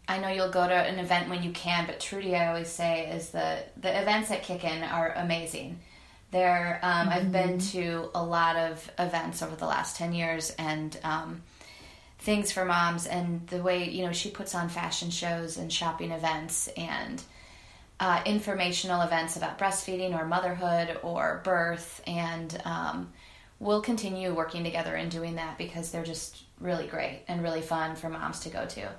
I 0.07 0.19
know 0.19 0.29
you'll 0.29 0.51
go 0.51 0.67
to 0.67 0.73
an 0.73 0.99
event 0.99 1.29
when 1.29 1.41
you 1.41 1.51
can, 1.51 1.85
but 1.85 1.99
Trudy, 1.99 2.35
I 2.35 2.47
always 2.47 2.69
say, 2.69 3.09
is 3.11 3.29
the 3.29 3.59
the 3.77 4.01
events 4.01 4.31
at 4.31 4.43
Kickin 4.43 4.83
are 4.91 5.13
amazing. 5.15 5.79
There, 6.31 6.79
um, 6.83 7.07
mm-hmm. 7.07 7.09
I've 7.09 7.31
been 7.31 7.57
mm-hmm. 7.59 7.79
to 7.79 8.09
a 8.13 8.23
lot 8.23 8.57
of 8.57 8.91
events 8.99 9.41
over 9.41 9.55
the 9.55 9.67
last 9.67 9.95
ten 9.95 10.13
years, 10.13 10.51
and 10.59 10.97
um, 11.03 11.43
things 12.19 12.51
for 12.51 12.65
moms, 12.65 13.07
and 13.07 13.47
the 13.47 13.61
way 13.61 13.89
you 13.89 14.05
know 14.05 14.11
she 14.11 14.29
puts 14.29 14.53
on 14.53 14.67
fashion 14.67 15.11
shows 15.11 15.57
and 15.57 15.71
shopping 15.71 16.11
events 16.11 16.67
and 16.75 17.23
uh, 17.99 18.21
informational 18.25 19.01
events 19.01 19.37
about 19.37 19.57
breastfeeding 19.57 20.19
or 20.19 20.25
motherhood 20.25 20.99
or 21.01 21.41
birth, 21.43 22.01
and 22.05 22.61
um, 22.65 23.13
we'll 23.59 23.81
continue 23.81 24.33
working 24.33 24.63
together 24.63 24.95
and 24.95 25.09
doing 25.09 25.35
that 25.35 25.57
because 25.57 25.91
they're 25.91 26.03
just 26.03 26.43
really 26.59 26.87
great 26.87 27.21
and 27.27 27.41
really 27.41 27.61
fun 27.61 27.95
for 27.95 28.09
moms 28.09 28.41
to 28.41 28.49
go 28.49 28.65
to. 28.65 28.89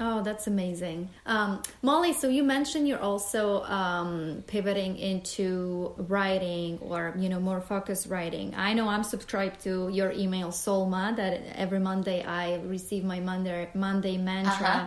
Oh, 0.00 0.22
that's 0.22 0.46
amazing. 0.46 1.08
Um, 1.26 1.62
Molly, 1.82 2.12
so 2.12 2.28
you 2.28 2.44
mentioned 2.44 2.86
you're 2.86 3.00
also 3.00 3.62
um, 3.64 4.44
pivoting 4.46 4.96
into 4.96 5.94
writing 5.96 6.78
or, 6.80 7.14
you 7.18 7.28
know, 7.28 7.40
more 7.40 7.60
focused 7.60 8.06
writing. 8.08 8.54
I 8.54 8.74
know 8.74 8.86
I'm 8.86 9.02
subscribed 9.02 9.60
to 9.62 9.88
your 9.88 10.12
email, 10.12 10.48
Soulma, 10.48 11.16
that 11.16 11.42
every 11.54 11.80
Monday 11.80 12.22
I 12.22 12.56
receive 12.60 13.02
my 13.02 13.18
Monday, 13.18 13.68
Monday 13.74 14.18
mantra. 14.18 14.66
Uh-huh 14.66 14.86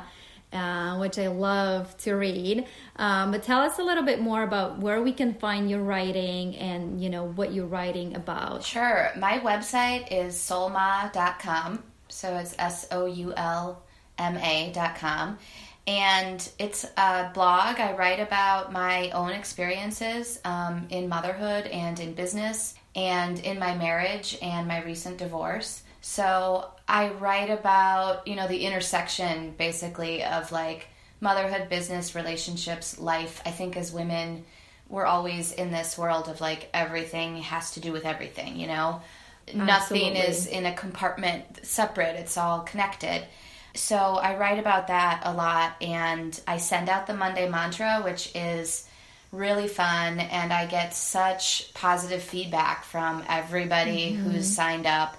uh, 0.53 0.98
which 0.98 1.17
I 1.17 1.27
love 1.27 1.96
to 2.00 2.13
read. 2.13 2.65
Um, 2.98 3.31
but 3.31 3.43
tell 3.43 3.62
us 3.62 3.79
a 3.79 3.84
little 3.84 4.03
bit 4.03 4.22
more 4.22 4.43
about 4.43 4.79
where 4.79 5.01
we 5.01 5.13
can 5.13 5.34
find 5.34 5.70
your 5.70 5.81
writing 5.81 6.55
and 6.58 7.01
you 7.01 7.10
know 7.10 7.25
what 7.25 7.53
you're 7.53 7.65
writing 7.65 8.15
about. 8.15 8.63
Sure, 8.63 9.12
my 9.17 9.39
website 9.39 10.12
is 10.12 10.36
soulma.com, 10.36 11.84
so 12.10 12.36
it's 12.38 12.55
S 12.60 12.88
O 12.91 13.05
U 13.05 13.34
L 13.36 13.81
M 14.17 14.38
A.com. 14.38 15.38
And 15.88 16.48
it's 16.60 16.86
a 16.96 17.31
blog. 17.34 17.79
I 17.79 17.93
write 17.93 18.20
about 18.20 18.72
my 18.72 19.10
own 19.12 19.31
experiences 19.31 20.39
um, 20.46 20.86
in 20.89 21.10
motherhood 21.10 21.65
and 21.65 22.00
in 22.00 22.13
business 22.13 22.75
and 22.96 23.39
in 23.39 23.58
my 23.58 23.75
marriage 23.75 24.38
and 24.41 24.67
my 24.67 24.84
recent 24.84 25.17
divorce. 25.17 25.81
So 26.01 26.72
I 26.91 27.12
write 27.12 27.50
about, 27.50 28.27
you 28.27 28.36
know, 28.36 28.50
the 28.50 28.65
intersection 28.65 29.55
basically 29.57 30.25
of 30.25 30.51
like 30.51 30.88
motherhood, 31.21 31.69
business, 31.69 32.15
relationships, 32.15 33.00
life. 33.00 33.41
I 33.45 33.51
think 33.51 33.77
as 33.77 33.93
women, 33.93 34.43
we're 34.89 35.05
always 35.05 35.53
in 35.53 35.71
this 35.71 35.98
world 35.98 36.27
of 36.27 36.41
like 36.41 36.69
everything 36.74 37.38
has 37.38 37.71
to 37.71 37.79
do 37.79 37.93
with 37.93 38.05
everything, 38.05 38.60
you 38.60 38.67
know? 38.67 39.01
Absolutely. 39.48 39.65
Nothing 39.65 40.15
is 40.17 40.48
in 40.48 40.65
a 40.65 40.74
compartment 40.74 41.65
separate, 41.65 42.17
it's 42.17 42.38
all 42.38 42.60
connected. 42.60 43.25
So 43.74 43.95
I 43.95 44.36
write 44.36 44.60
about 44.60 44.88
that 44.88 45.21
a 45.24 45.31
lot 45.33 45.81
and 45.81 46.38
I 46.45 46.57
send 46.57 46.89
out 46.89 47.07
the 47.07 47.13
Monday 47.13 47.48
mantra, 47.48 48.01
which 48.03 48.36
is 48.36 48.86
really 49.31 49.69
fun 49.69 50.19
and 50.19 50.51
I 50.51 50.65
get 50.65 50.93
such 50.93 51.74
positive 51.74 52.21
feedback 52.21 52.83
from 52.83 53.24
everybody 53.29 54.12
mm-hmm. 54.12 54.29
who's 54.29 54.53
signed 54.53 54.86
up 54.86 55.15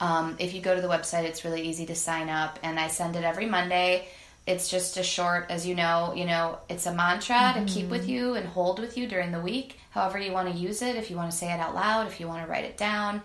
um, 0.00 0.36
if 0.38 0.54
you 0.54 0.60
go 0.60 0.74
to 0.74 0.80
the 0.80 0.88
website, 0.88 1.24
it's 1.24 1.44
really 1.44 1.62
easy 1.62 1.86
to 1.86 1.94
sign 1.94 2.28
up, 2.28 2.58
and 2.62 2.78
I 2.78 2.88
send 2.88 3.16
it 3.16 3.24
every 3.24 3.46
Monday. 3.46 4.08
it's 4.46 4.68
just 4.68 4.96
a 4.96 5.02
short, 5.02 5.46
as 5.50 5.66
you 5.66 5.74
know, 5.74 6.12
you 6.14 6.24
know, 6.24 6.58
it's 6.68 6.86
a 6.86 6.94
mantra 6.94 7.34
mm-hmm. 7.34 7.66
to 7.66 7.72
keep 7.72 7.88
with 7.88 8.08
you 8.08 8.34
and 8.34 8.46
hold 8.46 8.78
with 8.78 8.96
you 8.96 9.08
during 9.08 9.32
the 9.32 9.40
week, 9.40 9.80
however 9.90 10.18
you 10.18 10.32
want 10.32 10.48
to 10.48 10.56
use 10.56 10.82
it, 10.82 10.94
if 10.94 11.10
you 11.10 11.16
want 11.16 11.30
to 11.30 11.36
say 11.36 11.52
it 11.52 11.58
out 11.58 11.74
loud, 11.74 12.06
if 12.06 12.20
you 12.20 12.28
want 12.28 12.44
to 12.44 12.50
write 12.50 12.64
it 12.64 12.76
down. 12.76 13.22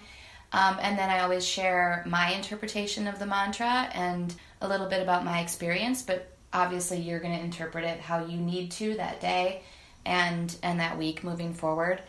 Um, 0.53 0.77
and 0.81 0.97
then 0.97 1.09
I 1.09 1.19
always 1.19 1.45
share 1.45 2.03
my 2.07 2.31
interpretation 2.31 3.07
of 3.07 3.19
the 3.19 3.25
mantra 3.25 3.89
and 3.93 4.33
a 4.61 4.67
little 4.67 4.87
bit 4.87 5.01
about 5.01 5.23
my 5.23 5.39
experience, 5.39 6.01
but 6.01 6.27
obviously 6.51 6.99
you're 6.99 7.19
going 7.19 7.37
to 7.37 7.43
interpret 7.43 7.85
it 7.85 7.99
how 7.99 8.25
you 8.25 8.37
need 8.37 8.71
to 8.71 8.95
that 8.95 9.21
day 9.21 9.61
and 10.05 10.53
and 10.63 10.79
that 10.79 10.97
week 10.97 11.23
moving 11.23 11.53
forward. 11.53 12.01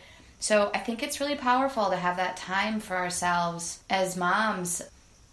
So 0.42 0.72
I 0.75 0.78
think 0.78 1.04
it's 1.04 1.20
really 1.20 1.37
powerful 1.37 1.88
to 1.90 1.96
have 1.96 2.16
that 2.16 2.37
time 2.37 2.80
for 2.80 2.96
ourselves 2.96 3.78
as 3.88 4.16
moms 4.16 4.82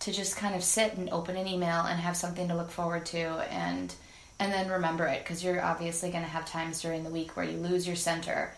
to 0.01 0.11
just 0.11 0.35
kind 0.35 0.53
of 0.53 0.63
sit 0.63 0.93
and 0.97 1.09
open 1.09 1.35
an 1.35 1.47
email 1.47 1.81
and 1.81 1.99
have 1.99 2.15
something 2.15 2.47
to 2.47 2.55
look 2.55 2.69
forward 2.69 3.07
to 3.07 3.17
and 3.49 3.91
and 4.37 4.53
then 4.53 4.69
remember 4.69 5.07
it 5.07 5.23
because 5.23 5.43
you're 5.43 5.65
obviously 5.65 6.11
going 6.11 6.23
to 6.23 6.29
have 6.29 6.45
times 6.45 6.83
during 6.83 7.03
the 7.03 7.09
week 7.09 7.35
where 7.35 7.43
you 7.43 7.57
lose 7.57 7.87
your 7.87 7.95
center 7.95 8.53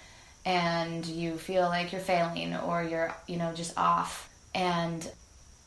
and 0.46 1.06
you 1.06 1.38
feel 1.38 1.64
like 1.64 1.94
you're 1.94 2.02
failing 2.02 2.54
or 2.54 2.84
you're 2.84 3.16
you 3.28 3.38
know 3.38 3.54
just 3.54 3.78
off. 3.78 4.30
And 4.54 5.10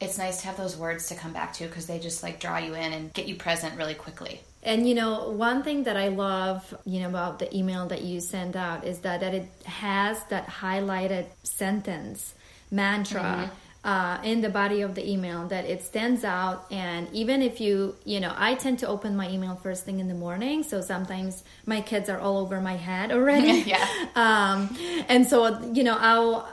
it's 0.03 0.19
nice 0.19 0.43
to 0.43 0.49
have 0.49 0.59
those 0.59 0.77
words 0.77 1.09
to 1.09 1.15
come 1.15 1.33
back 1.33 1.55
to 1.55 1.67
because 1.67 1.87
they 1.87 1.99
just 1.99 2.23
like 2.23 2.41
draw 2.41 2.59
you 2.59 2.75
in 2.75 2.93
and 2.93 3.11
get 3.15 3.27
you 3.27 3.37
present 3.37 3.79
really 3.79 3.95
quickly 3.95 4.43
and 4.65 4.89
you 4.89 4.95
know 4.95 5.31
one 5.31 5.63
thing 5.63 5.85
that 5.85 5.97
i 5.97 6.09
love 6.09 6.75
you 6.85 7.01
know 7.01 7.09
about 7.09 7.39
the 7.39 7.57
email 7.57 7.87
that 7.87 8.03
you 8.03 8.21
send 8.21 8.57
out 8.57 8.85
is 8.85 9.01
that, 9.01 9.21
that 9.21 9.35
it 9.35 9.49
has 9.65 10.23
that 10.25 10.47
highlighted 10.49 11.27
sentence 11.43 12.35
mantra 12.75 13.21
mm-hmm. 13.21 13.89
uh, 13.89 14.21
in 14.23 14.41
the 14.41 14.49
body 14.49 14.83
of 14.83 14.95
the 14.95 15.09
email 15.09 15.47
that 15.49 15.65
it 15.65 15.83
stands 15.83 16.25
out. 16.25 16.67
And 16.71 17.09
even 17.13 17.41
if 17.43 17.61
you 17.61 17.95
you 18.05 18.21
know 18.21 18.35
i 18.37 18.55
tend 18.55 18.81
to 18.81 18.89
open 18.89 19.17
my 19.17 19.31
email 19.31 19.55
first 19.57 19.85
thing 19.85 20.01
in 20.01 20.09
the 20.09 20.15
morning. 20.15 20.63
So 20.63 20.81
sometimes 20.81 21.45
my 21.67 21.81
kids 21.81 22.09
are 22.09 22.19
all 22.19 22.39
over 22.39 22.61
my 22.61 22.77
head 22.77 23.13
already. 23.13 23.63
Yeah. 23.75 23.87
Um, 24.17 24.77
and 25.09 25.27
so 25.27 25.73
you 25.73 25.85
know 25.85 25.97
i'll 25.99 26.49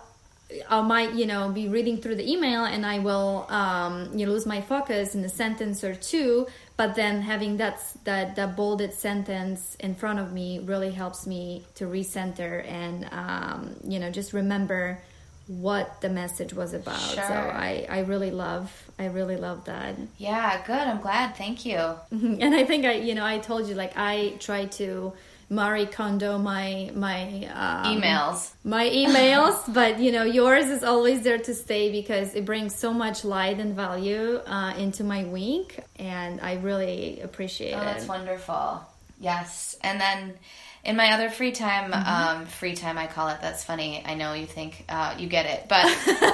I 0.70 0.82
might, 0.82 1.14
you 1.14 1.26
know, 1.26 1.50
be 1.50 1.70
reading 1.70 2.02
through 2.02 2.16
the 2.16 2.30
email 2.30 2.66
and 2.66 2.86
I 2.86 3.00
will, 3.00 3.46
um, 3.50 4.12
you 4.14 4.26
know, 4.26 4.34
lose 4.34 4.46
my 4.46 4.60
focus 4.62 5.16
in 5.16 5.24
a 5.24 5.30
sentence 5.30 5.82
or 5.82 5.96
two. 5.96 6.48
But 6.78 6.96
then 6.96 7.22
having 7.22 7.58
that 7.58 7.80
that 8.06 8.36
that 8.36 8.56
bolded 8.56 8.94
sentence 8.94 9.76
in 9.80 9.96
front 9.96 10.20
of 10.20 10.34
me 10.34 10.60
really 10.60 10.92
helps 10.92 11.28
me 11.28 11.64
to 11.76 11.86
recenter 11.86 12.66
and, 12.68 13.08
um, 13.12 13.76
you 13.84 14.00
know, 14.00 14.10
just 14.10 14.34
remember 14.34 15.00
what 15.48 16.02
the 16.02 16.10
message 16.10 16.54
was 16.54 16.74
about. 16.74 17.00
Sure. 17.00 17.24
So 17.24 17.34
I, 17.34 17.86
I 17.90 18.00
really 18.00 18.32
love 18.32 18.72
I 18.98 19.06
really 19.08 19.38
love 19.38 19.66
that. 19.66 19.96
Yeah, 20.18 20.62
good. 20.66 20.76
I'm 20.76 21.02
glad. 21.02 21.36
Thank 21.36 21.66
you. 21.66 21.78
And 22.12 22.56
I 22.56 22.64
think 22.64 22.86
I 22.86 22.94
you 22.94 23.16
know 23.16 23.26
I 23.26 23.40
told 23.40 23.68
you 23.68 23.76
like 23.76 23.94
I 23.98 24.36
try 24.40 24.66
to 24.66 25.14
Marie 25.52 25.86
Kondo 25.86 26.38
my 26.38 26.90
my 26.96 27.24
um, 27.54 28.02
emails 28.02 28.52
my 28.64 28.90
emails, 28.90 29.62
but 29.74 30.00
you 30.00 30.14
know 30.14 30.24
yours 30.24 30.68
is 30.68 30.82
always 30.82 31.24
there 31.24 31.40
to 31.40 31.54
stay 31.54 31.92
because 31.92 32.34
it 32.36 32.46
brings 32.46 32.74
so 32.74 32.94
much 32.94 33.26
light 33.26 33.60
and 33.60 33.76
value 33.76 34.40
uh, 34.48 34.74
into 34.78 35.04
my 35.04 35.26
week, 35.26 35.78
and 35.98 36.40
I 36.40 36.54
really 36.56 37.20
appreciate 37.20 37.74
oh, 37.74 37.82
it. 37.82 37.86
That's 37.86 38.08
wonderful. 38.08 38.82
Yes, 39.20 39.76
and 39.82 40.00
then 40.00 40.36
in 40.84 40.96
my 40.96 41.14
other 41.14 41.30
free 41.30 41.52
time, 41.52 41.92
mm-hmm. 41.92 42.40
um, 42.40 42.46
free 42.48 42.76
time 42.76 42.98
I 42.98 43.08
call 43.08 43.30
it. 43.30 43.38
That's 43.42 43.64
funny. 43.64 44.04
I 44.06 44.16
know 44.16 44.34
you 44.34 44.48
think 44.48 44.86
uh, 44.90 45.16
you 45.18 45.28
get 45.28 45.46
it, 45.46 45.68
but 45.70 45.86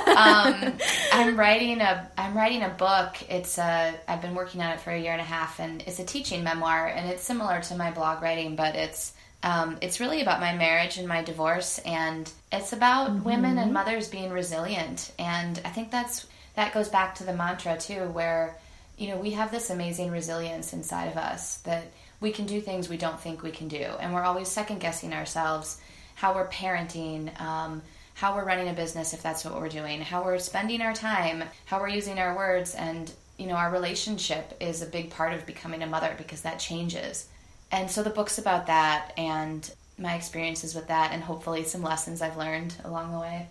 um, 0.07 0.73
I'm 1.11 1.37
writing 1.37 1.81
a 1.81 2.09
I'm 2.17 2.35
writing 2.35 2.63
a 2.63 2.69
book. 2.69 3.17
It's 3.29 3.57
a 3.57 3.93
I've 4.07 4.21
been 4.21 4.35
working 4.35 4.61
on 4.61 4.71
it 4.71 4.79
for 4.79 4.91
a 4.91 4.99
year 4.99 5.11
and 5.11 5.21
a 5.21 5.25
half, 5.25 5.59
and 5.59 5.83
it's 5.85 5.99
a 5.99 6.05
teaching 6.05 6.43
memoir, 6.43 6.87
and 6.87 7.09
it's 7.09 7.23
similar 7.23 7.61
to 7.63 7.75
my 7.75 7.91
blog 7.91 8.21
writing, 8.21 8.55
but 8.55 8.75
it's 8.75 9.13
um, 9.43 9.77
it's 9.81 9.99
really 9.99 10.21
about 10.21 10.39
my 10.39 10.55
marriage 10.55 10.97
and 10.97 11.07
my 11.07 11.23
divorce, 11.23 11.79
and 11.79 12.31
it's 12.51 12.71
about 12.71 13.09
mm-hmm. 13.09 13.23
women 13.23 13.57
and 13.57 13.73
mothers 13.73 14.07
being 14.07 14.31
resilient. 14.31 15.11
And 15.19 15.59
I 15.65 15.69
think 15.69 15.91
that's 15.91 16.25
that 16.55 16.73
goes 16.73 16.87
back 16.87 17.15
to 17.15 17.25
the 17.25 17.33
mantra 17.33 17.77
too, 17.77 18.05
where 18.11 18.57
you 18.97 19.09
know 19.09 19.17
we 19.17 19.31
have 19.31 19.51
this 19.51 19.69
amazing 19.69 20.09
resilience 20.09 20.71
inside 20.71 21.07
of 21.07 21.17
us 21.17 21.57
that 21.59 21.91
we 22.19 22.31
can 22.31 22.45
do 22.45 22.61
things 22.61 22.89
we 22.89 22.97
don't 22.97 23.19
think 23.19 23.43
we 23.43 23.51
can 23.51 23.67
do. 23.67 23.83
And 23.99 24.13
we're 24.13 24.23
always 24.23 24.47
second 24.47 24.79
guessing 24.79 25.13
ourselves, 25.13 25.79
how 26.15 26.33
we're 26.33 26.47
parenting, 26.47 27.39
um, 27.39 27.81
how 28.13 28.35
we're 28.35 28.45
running 28.45 28.69
a 28.69 28.73
business, 28.73 29.13
if 29.13 29.21
that's 29.21 29.45
what 29.45 29.59
we're 29.59 29.69
doing, 29.69 30.01
how 30.01 30.23
we're 30.23 30.39
spending 30.39 30.81
our 30.81 30.93
time, 30.93 31.43
how 31.65 31.79
we're 31.79 31.89
using 31.89 32.17
our 32.17 32.35
words. 32.35 32.73
And, 32.73 33.11
you 33.37 33.45
know, 33.45 33.55
our 33.55 33.71
relationship 33.71 34.57
is 34.59 34.81
a 34.81 34.87
big 34.87 35.11
part 35.11 35.33
of 35.33 35.45
becoming 35.45 35.83
a 35.83 35.87
mother 35.87 36.15
because 36.17 36.41
that 36.41 36.57
changes. 36.57 37.27
And 37.71 37.91
so 37.91 38.01
the 38.01 38.09
book's 38.09 38.39
about 38.39 38.67
that 38.67 39.13
and 39.17 39.69
my 39.99 40.15
experiences 40.15 40.75
with 40.75 40.87
that, 40.87 41.11
and 41.11 41.23
hopefully 41.23 41.63
some 41.63 41.81
lessons 41.81 42.21
I've 42.21 42.37
learned 42.37 42.75
along 42.83 43.11
the 43.11 43.19
way. 43.19 43.47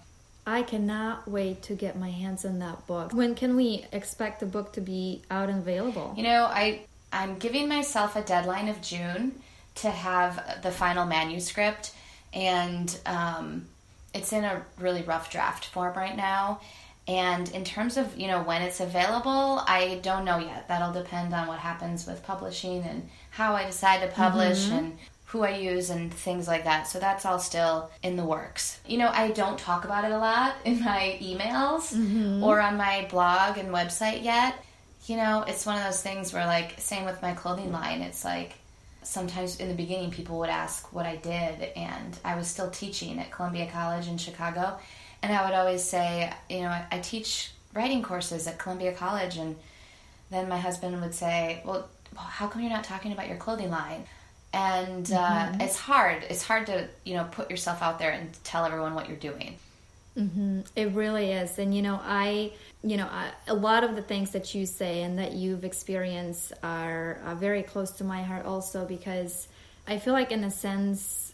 I 0.47 0.63
cannot 0.63 1.29
wait 1.29 1.63
to 1.63 1.75
get 1.75 1.99
my 1.99 2.11
hands 2.11 2.45
on 2.45 2.61
that 2.61 2.87
book. 2.87 3.13
When 3.13 3.35
can 3.35 3.57
we 3.57 3.85
expect 3.93 4.39
the 4.39 4.47
book 4.47 4.73
to 4.75 4.81
be 4.81 5.23
out 5.29 5.49
and 5.49 5.59
available? 5.59 6.15
You 6.17 6.23
know, 6.23 6.45
I 6.45 6.87
I'm 7.13 7.39
giving 7.39 7.69
myself 7.69 8.17
a 8.17 8.23
deadline 8.23 8.69
of 8.69 8.81
June 8.83 9.41
to 9.77 9.91
have 9.91 10.63
the 10.63 10.71
final 10.71 11.07
manuscript, 11.07 11.93
and 12.33 12.99
um, 13.07 13.67
it's 14.15 14.33
in 14.33 14.45
a 14.45 14.65
really 14.79 15.03
rough 15.03 15.31
draft 15.31 15.67
form 15.67 15.95
right 15.95 16.17
now. 16.17 16.61
And 17.09 17.49
in 17.51 17.63
terms 17.65 17.97
of 17.97 18.19
you 18.19 18.27
know 18.27 18.43
when 18.43 18.63
it's 18.63 18.81
available, 18.81 19.63
I 19.67 20.01
don't 20.03 20.25
know 20.25 20.39
yet. 20.39 20.67
That'll 20.69 20.93
depend 20.93 21.33
on 21.35 21.47
what 21.47 21.59
happens 21.59 22.07
with 22.07 22.25
publishing 22.25 22.83
and 22.83 23.09
how 23.31 23.55
I 23.55 23.65
decide 23.65 24.01
to 24.01 24.09
publish 24.09 24.67
mm-hmm. 24.67 24.77
and 24.77 24.99
who 25.27 25.43
I 25.43 25.57
use 25.57 25.91
and 25.91 26.13
things 26.13 26.49
like 26.49 26.65
that. 26.65 26.89
So 26.89 26.99
that's 26.99 27.25
all 27.25 27.39
still 27.39 27.91
in 28.03 28.17
the 28.17 28.25
works. 28.25 28.81
You 28.87 28.99
know, 28.99 29.09
I 29.09 29.31
don't 29.31 29.59
talk 29.59 29.85
about 29.85 30.05
it 30.05 30.13
a 30.13 30.19
lot 30.19 30.57
in 30.65 30.81
my 30.85 31.19
emails 31.21 31.95
mm-hmm. 31.95 32.43
or 32.43 32.61
on 32.61 32.77
my 32.77 33.07
blog 33.11 33.59
and 33.59 33.69
website 33.69 34.23
yet 34.25 34.57
you 35.07 35.17
know, 35.17 35.45
it's 35.47 35.65
one 35.65 35.77
of 35.77 35.85
those 35.85 36.03
things 36.03 36.33
where, 36.33 36.47
like, 36.47 36.75
same 36.79 37.05
with 37.05 37.23
my 37.23 37.33
clothing 37.33 37.73
line, 37.73 38.03
it's 38.03 38.25
like 38.25 38.55
sometimes 39.03 39.61
in 39.61 39.69
the 39.69 39.75
beginning 39.75 40.11
people 40.11 40.39
would 40.41 40.51
ask 40.51 40.93
what 40.93 41.07
I 41.07 41.17
did, 41.17 41.71
and 41.77 42.19
I 42.25 42.37
was 42.37 42.49
still 42.49 42.71
teaching 42.71 43.19
at 43.19 43.31
Columbia 43.31 43.69
College 43.73 44.09
in 44.09 44.19
Chicago. 44.19 44.79
And 45.23 45.33
I 45.33 45.45
would 45.45 45.55
always 45.55 45.83
say, 45.83 46.33
you 46.51 46.63
know, 46.63 46.69
I, 46.69 46.87
I 46.91 46.99
teach 46.99 47.53
writing 47.73 48.03
courses 48.03 48.47
at 48.47 48.59
Columbia 48.59 48.93
College, 48.93 49.37
and 49.37 49.57
then 50.31 50.49
my 50.49 50.59
husband 50.59 51.01
would 51.01 51.15
say, 51.15 51.63
well, 51.65 51.89
how 52.17 52.49
come 52.49 52.63
you're 52.63 52.71
not 52.71 52.85
talking 52.85 53.13
about 53.13 53.29
your 53.29 53.37
clothing 53.37 53.71
line? 53.71 54.05
And 54.53 55.11
uh, 55.13 55.17
mm-hmm. 55.17 55.61
it's 55.61 55.77
hard. 55.77 56.25
It's 56.29 56.43
hard 56.43 56.67
to, 56.67 56.89
you 57.05 57.15
know, 57.15 57.25
put 57.31 57.51
yourself 57.51 57.83
out 57.83 57.99
there 57.99 58.11
and 58.11 58.33
tell 58.43 58.65
everyone 58.65 58.95
what 58.95 59.09
you're 59.09 59.19
doing. 59.19 59.57
Mm-hmm. 60.17 60.61
It 60.75 60.93
really 60.93 61.33
is. 61.33 61.59
And, 61.59 61.75
you 61.75 61.83
know, 61.83 62.01
I, 62.03 62.53
you 62.87 62.97
know, 62.97 63.09
I, 63.11 63.31
a 63.49 63.55
lot 63.55 63.83
of 63.83 63.97
the 63.97 64.03
things 64.03 64.31
that 64.31 64.55
you 64.55 64.65
say 64.65 65.03
and 65.03 65.19
that 65.19 65.33
you've 65.33 65.65
experienced 65.65 66.53
are, 66.63 67.21
are 67.25 67.35
very 67.35 67.63
close 67.63 67.91
to 67.93 68.05
my 68.05 68.23
heart 68.23 68.47
also 68.47 68.85
because 68.85 69.49
I 69.89 69.99
feel 69.99 70.13
like, 70.13 70.31
in 70.31 70.45
a 70.45 70.51
sense, 70.51 71.33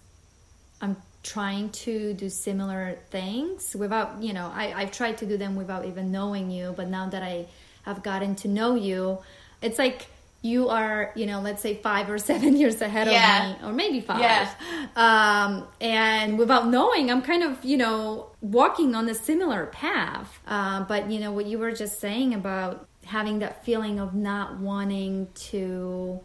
I'm 0.81 0.97
trying 1.23 1.71
to 1.71 2.15
do 2.15 2.29
similar 2.31 2.99
things 3.11 3.77
without, 3.77 4.23
you 4.23 4.33
know, 4.33 4.51
I, 4.53 4.73
I've 4.73 4.93
tried 4.93 5.19
to 5.19 5.27
do 5.27 5.37
them 5.37 5.55
without 5.55 5.85
even 5.85 6.11
knowing 6.11 6.51
you. 6.51 6.73
But 6.75 6.89
now 6.89 7.09
that 7.11 7.23
I 7.23 7.47
have 7.83 8.03
gotten 8.03 8.35
to 8.37 8.49
know 8.49 8.75
you, 8.75 9.19
it's 9.61 9.79
like, 9.79 10.07
you 10.43 10.69
are, 10.69 11.13
you 11.15 11.27
know, 11.27 11.41
let's 11.41 11.63
say 11.63 11.75
five 11.77 12.11
or 12.11 12.19
seven 12.19 12.57
years 12.61 12.81
ahead 12.81 13.07
yeah. 13.07 13.53
of 13.53 13.61
me, 13.63 13.69
or 13.69 13.73
maybe 13.73 14.01
five. 14.01 14.21
Yeah. 14.21 14.53
Um, 14.97 15.69
and 15.81 16.37
without 16.39 16.69
knowing, 16.69 17.11
I'm 17.11 17.23
kind 17.23 17.45
of, 17.45 17.65
you 17.65 17.77
know, 17.77 18.31
walking 18.41 18.95
on 18.95 19.09
a 19.09 19.15
similar 19.15 19.67
path. 19.67 20.41
Uh, 20.47 20.85
but, 20.85 21.11
you 21.11 21.21
know, 21.21 21.33
what 21.33 21.47
you 21.47 21.59
were 21.59 21.73
just 21.73 22.01
saying 22.01 22.35
about 22.35 22.89
having 23.05 23.39
that 23.41 23.65
feeling 23.65 24.01
of 24.01 24.15
not 24.15 24.59
wanting 24.59 25.29
to 25.35 26.21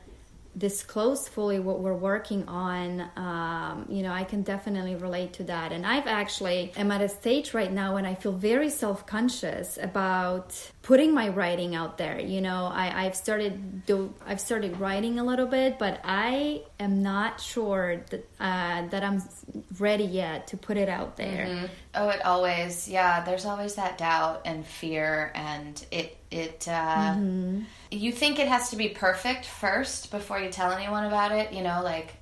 disclose 0.58 1.28
fully 1.28 1.60
what 1.60 1.80
we're 1.80 1.94
working 1.94 2.48
on, 2.48 3.02
um, 3.16 3.86
you 3.90 4.02
know, 4.02 4.12
I 4.12 4.24
can 4.24 4.42
definitely 4.42 4.96
relate 4.96 5.34
to 5.34 5.44
that. 5.46 5.72
And 5.72 5.86
I've 5.86 6.08
actually 6.08 6.74
am 6.76 6.92
at 6.92 7.02
a 7.02 7.10
stage 7.10 7.54
right 7.54 7.72
now 7.72 7.94
when 7.96 8.06
I 8.06 8.16
feel 8.16 8.32
very 8.32 8.70
self 8.70 9.06
conscious 9.06 9.78
about 9.78 10.72
putting 10.82 11.14
my 11.14 11.30
writing 11.30 11.76
out 11.76 11.98
there. 11.98 12.20
You 12.20 12.42
know, 12.42 12.70
I, 12.74 13.06
I've 13.06 13.16
started 13.16 13.86
do 13.86 14.14
I've 14.26 14.42
started 14.42 14.80
writing 14.80 15.20
a 15.20 15.24
little 15.24 15.48
bit, 15.48 15.78
but 15.78 16.00
I 16.04 16.64
am 16.80 17.04
not 17.04 17.40
sure 17.40 18.04
that 18.10 18.30
uh, 18.40 18.88
that 18.88 19.04
I'm 19.04 19.22
ready 19.80 20.06
yet 20.06 20.48
to 20.48 20.58
put 20.58 20.78
it 20.78 20.90
out 20.90 21.18
there. 21.18 21.46
Mm-hmm. 21.46 21.66
Oh, 21.98 22.10
it 22.10 22.24
always 22.26 22.88
yeah. 22.88 23.24
There's 23.24 23.46
always 23.46 23.76
that 23.76 23.98
doubt 23.98 24.44
and 24.46 24.66
fear, 24.66 25.32
and 25.36 25.84
it 25.92 26.18
it. 26.32 26.68
Uh, 26.68 27.16
mm-hmm 27.16 27.62
you 27.92 28.12
think 28.12 28.40
it 28.40 28.48
has 28.48 28.70
to 28.72 28.76
be 28.76 28.90
perfect 28.90 29.46
first 29.46 30.12
before 30.12 30.40
you 30.40 30.50
tell 30.50 30.72
anyone 30.72 31.06
about 31.06 31.32
it, 31.32 31.54
you 31.54 31.64
know, 31.64 31.82
like 31.84 32.14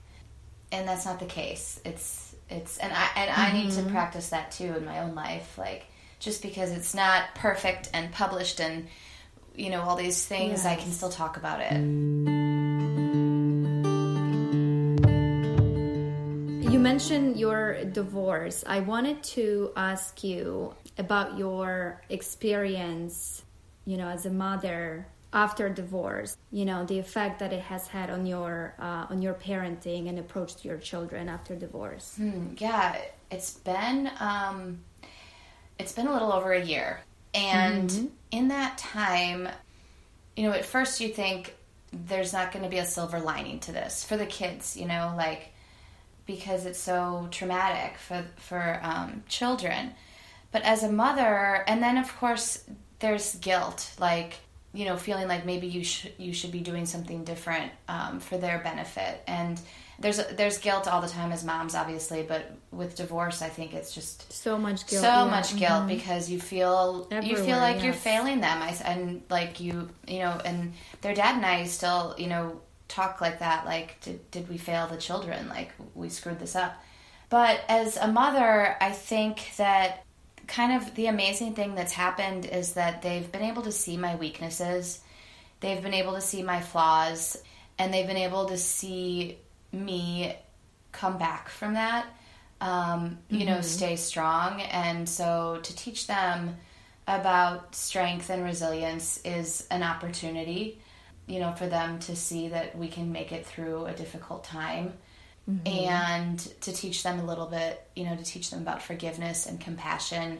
and 0.71 0.87
that's 0.87 1.05
not 1.05 1.19
the 1.19 1.25
case. 1.25 1.79
It's 1.85 2.35
it's 2.49 2.77
and 2.77 2.93
I 2.93 3.09
and 3.15 3.31
mm-hmm. 3.31 3.41
I 3.41 3.53
need 3.53 3.71
to 3.71 3.81
mm-hmm. 3.81 3.91
practice 3.91 4.29
that 4.29 4.51
too 4.51 4.75
in 4.75 4.85
my 4.85 4.99
own 4.99 5.15
life. 5.15 5.57
Like 5.57 5.85
just 6.19 6.41
because 6.41 6.71
it's 6.71 6.93
not 6.93 7.35
perfect 7.35 7.89
and 7.93 8.11
published 8.11 8.59
and 8.59 8.87
you 9.55 9.69
know 9.69 9.81
all 9.81 9.95
these 9.95 10.25
things, 10.25 10.63
yes. 10.63 10.65
I 10.65 10.75
can 10.75 10.91
still 10.91 11.09
talk 11.09 11.37
about 11.37 11.61
it. 11.61 12.34
Mentioned 16.95 17.35
your 17.37 17.83
divorce. 17.83 18.63
I 18.65 18.79
wanted 18.79 19.21
to 19.35 19.73
ask 19.75 20.23
you 20.23 20.73
about 20.97 21.37
your 21.37 22.01
experience, 22.07 23.43
you 23.83 23.97
know, 23.97 24.07
as 24.07 24.25
a 24.25 24.29
mother 24.29 25.05
after 25.33 25.67
divorce. 25.67 26.37
You 26.53 26.63
know, 26.63 26.85
the 26.85 26.97
effect 26.97 27.39
that 27.39 27.51
it 27.51 27.59
has 27.63 27.85
had 27.87 28.09
on 28.09 28.25
your 28.25 28.75
uh, 28.79 29.07
on 29.09 29.21
your 29.21 29.33
parenting 29.33 30.07
and 30.07 30.17
approach 30.17 30.55
to 30.61 30.69
your 30.69 30.77
children 30.77 31.27
after 31.27 31.53
divorce. 31.53 32.15
Hmm, 32.15 32.53
yeah, 32.59 32.97
it's 33.29 33.51
been 33.55 34.09
um, 34.21 34.79
it's 35.77 35.91
been 35.91 36.07
a 36.07 36.13
little 36.13 36.31
over 36.31 36.53
a 36.53 36.63
year, 36.63 37.01
and 37.33 37.89
mm-hmm. 37.89 38.05
in 38.31 38.47
that 38.47 38.77
time, 38.77 39.49
you 40.37 40.43
know, 40.43 40.53
at 40.53 40.63
first 40.63 41.01
you 41.01 41.09
think 41.09 41.55
there's 41.91 42.31
not 42.31 42.53
going 42.53 42.63
to 42.63 42.69
be 42.69 42.77
a 42.77 42.85
silver 42.85 43.19
lining 43.19 43.59
to 43.59 43.73
this 43.73 44.05
for 44.05 44.15
the 44.15 44.25
kids, 44.25 44.77
you 44.77 44.85
know, 44.85 45.13
like 45.17 45.51
because 46.25 46.65
it's 46.65 46.79
so 46.79 47.27
traumatic 47.31 47.97
for 47.97 48.25
for 48.37 48.79
um, 48.83 49.23
children. 49.27 49.91
But 50.51 50.63
as 50.63 50.83
a 50.83 50.91
mother, 50.91 51.63
and 51.67 51.83
then 51.83 51.97
of 51.97 52.15
course 52.17 52.63
there's 52.99 53.35
guilt, 53.35 53.91
like 53.99 54.35
you 54.73 54.85
know, 54.85 54.97
feeling 54.97 55.27
like 55.27 55.45
maybe 55.45 55.67
you 55.67 55.83
should 55.83 56.13
you 56.17 56.33
should 56.33 56.51
be 56.51 56.59
doing 56.59 56.85
something 56.85 57.23
different 57.23 57.71
um, 57.87 58.19
for 58.19 58.37
their 58.37 58.59
benefit, 58.59 59.21
and 59.27 59.59
there's 59.99 60.17
there's 60.35 60.57
guilt 60.57 60.87
all 60.87 61.01
the 61.01 61.07
time 61.07 61.31
as 61.31 61.43
moms, 61.43 61.75
obviously, 61.75 62.23
but 62.23 62.51
with 62.71 62.95
divorce, 62.95 63.41
I 63.41 63.47
think 63.47 63.73
it's 63.73 63.93
just 63.93 64.31
so 64.33 64.57
much 64.57 64.85
guilt, 64.87 65.03
so 65.03 65.07
yeah. 65.07 65.25
much 65.25 65.55
guilt 65.55 65.71
mm-hmm. 65.71 65.87
because 65.87 66.29
you 66.29 66.39
feel 66.39 67.07
Everywhere, 67.09 67.39
you 67.39 67.45
feel 67.45 67.57
like 67.57 67.75
yes. 67.75 67.85
you're 67.85 67.93
failing 67.93 68.41
them, 68.41 68.61
I, 68.61 68.75
and 68.83 69.21
like 69.29 69.61
you 69.61 69.89
you 70.07 70.19
know, 70.19 70.39
and 70.43 70.73
their 71.01 71.15
dad 71.15 71.35
and 71.35 71.45
I 71.45 71.63
still 71.65 72.15
you 72.17 72.27
know 72.27 72.61
talk 72.87 73.21
like 73.21 73.39
that, 73.39 73.65
like 73.65 73.99
did 74.01 74.31
did 74.31 74.49
we 74.49 74.57
fail 74.57 74.87
the 74.87 74.97
children, 74.97 75.49
like 75.49 75.71
we 75.93 76.09
screwed 76.09 76.39
this 76.39 76.55
up, 76.55 76.75
but 77.29 77.61
as 77.67 77.97
a 77.97 78.07
mother, 78.07 78.75
I 78.79 78.91
think 78.91 79.55
that 79.57 80.03
kind 80.47 80.81
of 80.81 80.93
the 80.95 81.07
amazing 81.07 81.53
thing 81.53 81.75
that's 81.75 81.93
happened 81.93 82.45
is 82.45 82.73
that 82.73 83.01
they've 83.01 83.31
been 83.31 83.41
able 83.41 83.63
to 83.63 83.71
see 83.71 83.97
my 83.97 84.15
weaknesses, 84.15 84.99
they've 85.59 85.81
been 85.81 85.93
able 85.93 86.13
to 86.13 86.21
see 86.21 86.43
my 86.43 86.61
flaws, 86.61 87.41
and 87.79 87.93
they've 87.93 88.07
been 88.07 88.17
able 88.17 88.45
to 88.45 88.57
see 88.57 89.37
me 89.71 90.35
come 90.91 91.17
back 91.17 91.49
from 91.49 91.73
that, 91.73 92.05
um, 92.61 93.17
you 93.29 93.39
mm-hmm. 93.39 93.47
know, 93.47 93.61
stay 93.61 93.95
strong. 93.95 94.61
And 94.61 95.07
so 95.09 95.59
to 95.61 95.75
teach 95.75 96.07
them 96.07 96.55
about 97.07 97.75
strength 97.75 98.29
and 98.29 98.43
resilience 98.43 99.19
is 99.25 99.67
an 99.69 99.83
opportunity, 99.83 100.79
you 101.27 101.39
know, 101.39 101.51
for 101.51 101.67
them 101.67 101.99
to 101.99 102.15
see 102.15 102.49
that 102.49 102.77
we 102.77 102.87
can 102.87 103.11
make 103.11 103.31
it 103.31 103.45
through 103.45 103.85
a 103.85 103.93
difficult 103.93 104.43
time. 104.43 104.93
Mm-hmm. 105.49 105.67
And 105.67 106.39
to 106.61 106.73
teach 106.73 107.03
them 107.03 107.19
a 107.19 107.25
little 107.25 107.45
bit, 107.45 107.87
you 107.95 108.05
know, 108.05 108.15
to 108.15 108.23
teach 108.23 108.49
them 108.49 108.61
about 108.61 108.81
forgiveness 108.81 109.45
and 109.45 109.59
compassion. 109.59 110.39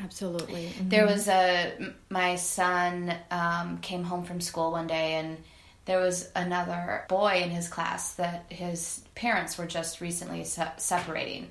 Absolutely. 0.00 0.66
Mm-hmm. 0.66 0.88
There 0.90 1.06
was 1.06 1.26
a, 1.26 1.92
my 2.08 2.36
son 2.36 3.14
um, 3.32 3.78
came 3.78 4.04
home 4.04 4.24
from 4.24 4.40
school 4.40 4.70
one 4.70 4.86
day 4.86 5.14
and 5.14 5.38
there 5.86 6.00
was 6.00 6.30
another 6.34 7.04
boy 7.08 7.42
in 7.42 7.50
his 7.50 7.68
class 7.68 8.14
that 8.14 8.46
his 8.48 9.02
parents 9.14 9.58
were 9.58 9.66
just 9.66 10.00
recently 10.00 10.44
se- 10.44 10.72
separating. 10.78 11.50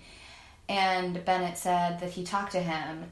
And 0.68 1.24
Bennett 1.25 1.58
said 1.58 2.00
that 2.00 2.12
he 2.12 2.24
talked 2.24 2.54
to 2.54 2.62
him 2.62 3.12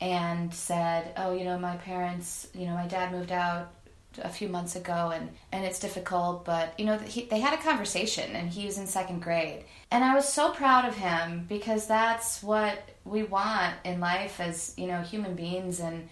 and 0.00 0.54
said, 0.54 1.12
"Oh, 1.16 1.34
you 1.34 1.44
know, 1.44 1.58
my 1.58 1.76
parents, 1.76 2.46
you 2.54 2.66
know, 2.66 2.74
my 2.74 2.86
dad 2.86 3.12
moved 3.12 3.32
out 3.32 3.70
a 4.22 4.28
few 4.28 4.48
months 4.48 4.76
ago 4.76 5.12
and 5.14 5.30
and 5.52 5.64
it's 5.64 5.78
difficult 5.78 6.44
but 6.44 6.78
you 6.78 6.84
know 6.84 6.98
he, 6.98 7.22
they 7.22 7.40
had 7.40 7.52
a 7.52 7.62
conversation 7.62 8.34
and 8.36 8.50
he 8.50 8.66
was 8.66 8.78
in 8.78 8.86
second 8.86 9.22
grade 9.22 9.64
and 9.90 10.04
i 10.04 10.14
was 10.14 10.28
so 10.28 10.50
proud 10.50 10.86
of 10.86 10.96
him 10.96 11.44
because 11.48 11.86
that's 11.86 12.42
what 12.42 12.88
we 13.04 13.22
want 13.22 13.74
in 13.84 14.00
life 14.00 14.40
as 14.40 14.74
you 14.76 14.86
know 14.86 15.00
human 15.00 15.34
beings 15.34 15.80
and 15.80 16.08